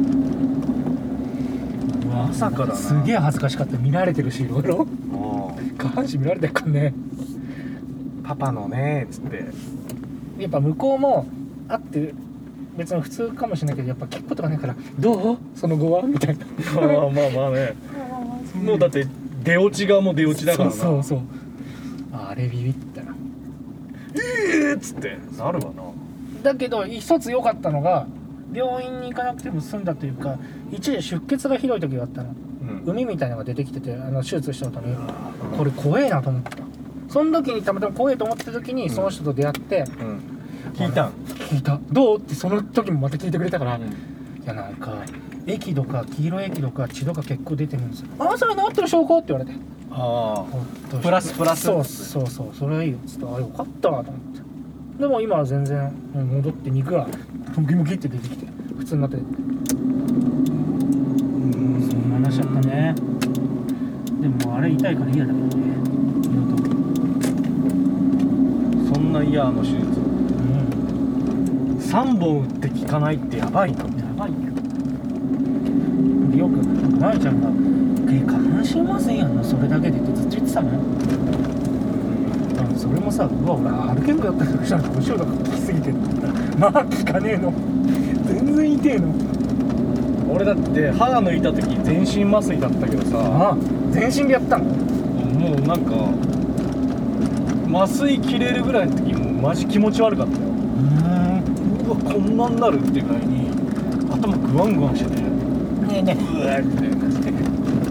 [2.07, 2.74] うわまさかだな。
[2.74, 3.78] すげえ恥ずかしかった。
[3.78, 4.87] 見られてるしいろいろ。
[5.78, 6.95] 下半身見られてるからね。
[8.24, 9.45] パパのねつって。
[10.39, 11.26] やっぱ向こうも
[11.68, 12.14] 会って
[12.76, 15.39] 別に普通かもしれないけどやっぱ聞くことがないから「どう？
[15.55, 16.45] その後は?」みたいな。
[16.74, 17.74] まあまあまあね。
[18.62, 19.07] もうだって
[19.43, 20.74] 出落ちがもう出落ちだからな。
[20.74, 21.20] そうそうそう。
[22.12, 23.14] あれビビったな。
[24.14, 25.18] えーっつって。
[25.39, 25.82] なるわな。
[26.43, 28.07] だけど一つ良かったのが
[28.53, 30.39] 病院に行かなくても済んだというか
[30.75, 32.35] 一時出血がひどい時があったの。
[32.85, 32.93] うん。
[32.93, 34.97] 海みたいなのが出てきててあの手術した後に。
[35.57, 36.59] これ怖えなと思った。
[37.09, 40.20] その時にたまたま怖えと思ってた時にその人と出会ってうん。
[40.75, 41.12] 聞いたん？
[41.51, 43.83] 聞いた「どう?」ってその時もまた聞いてくれたから、うん。
[43.83, 43.87] い
[44.47, 44.95] やなんか
[45.47, 49.57] 液とか黄色い液とか血とか結構出てるんですよ「ああそれ治ってる証拠?」って言われて。
[49.91, 51.05] あほっとして。
[51.05, 51.62] プラスプラス。
[51.62, 52.47] そうそうそう。
[52.53, 52.99] それはいいよ。
[53.01, 54.41] っつってあよかったわと思って。
[54.99, 57.07] でも今は全然戻って肉が
[57.57, 58.47] ムキムキって出てきて
[58.79, 59.16] 普通になって
[61.65, 61.81] うん。
[61.89, 62.95] そんな話だったね。
[64.21, 65.53] でもあれ痛いから嫌だけどね。
[66.23, 66.62] 二度と。
[68.95, 69.81] そんな嫌あの手術。
[69.81, 70.15] うん
[71.79, 73.79] 3本打って効かないってやばいな。
[73.79, 74.37] やばいよ。
[76.37, 76.57] よく
[76.99, 77.49] まゆちゃんが
[78.12, 80.81] 「え下半身麻酔やんのそれだけで」ってずっと言ってたのよ。
[80.81, 80.83] う
[82.73, 82.77] ん。
[82.77, 85.31] それもさうわ俺歩けんくなったりしたらどうしようとか。
[85.33, 85.95] 聞きすぎてる
[86.59, 87.53] まあ聞かねえの。
[88.27, 89.09] 全然痛えの
[90.35, 93.57] 俺だって歯抜いた時全身麻酔だったけどさああ。
[93.91, 94.64] 全身でやったの？
[94.64, 95.95] もうなんか
[97.72, 100.41] 麻酔切れるぐらいの時もうマジ気持ち悪かったよ。
[101.87, 103.49] うわこんなんなるっていうぐらいに
[104.11, 105.20] 頭グワングワンしてて。
[105.22, 105.28] ね
[105.99, 106.68] えねうわって。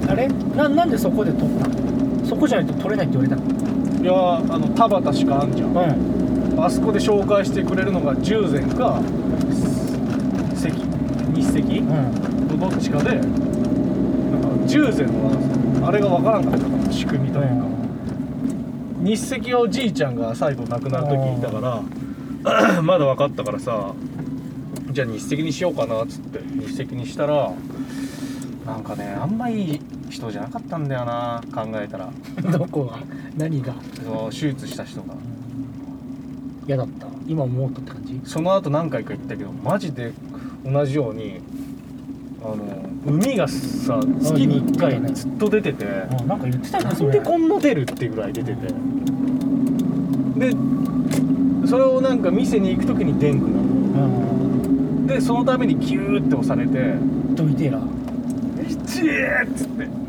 [0.08, 0.28] えあれ？
[0.28, 2.26] ななんでそこで取ったの？
[2.26, 4.04] そこじゃないと取れないって言われたの？
[4.04, 5.70] いやあの田畑しかあんじゃん。
[5.70, 5.74] う
[6.56, 6.60] ん。
[6.62, 9.73] あそこで紹介してくれるのが従前か関日赤うん
[11.94, 17.66] のどっちかでなんか従前はあれが分からんかったから仕組みというか、
[19.02, 23.94] 日赤はおじいちゃんが最後亡くなる時いたから まだ分かったからさ
[24.92, 27.52] じゃあ日赤にしようかなっつって日赤にしたら
[28.66, 32.12] なんかねあんまいい人じゃなかったんだよな考えたら。
[32.58, 33.00] どこが？
[33.36, 33.74] 何が？
[33.96, 35.16] その手術した人が。
[36.68, 37.08] 嫌だった。
[37.28, 38.22] 今思うとって感じ？
[38.24, 40.14] その後何回か行ったけどマジで
[40.64, 41.42] 同じように
[42.44, 42.58] あの
[43.06, 47.10] 海がさ月に1回ずっと出ててあなんか言ってたよねそれ。
[47.12, 48.68] なんでこんな出るってぐらい出てて。
[50.38, 50.52] で
[51.68, 54.08] それをなんか店に行く時に電気なの。
[54.08, 54.10] う
[55.04, 55.08] ん。
[55.08, 56.96] でそのためにキューって押されて
[57.36, 57.80] どいてえな
[58.88, 60.03] 「ちえ!」っつって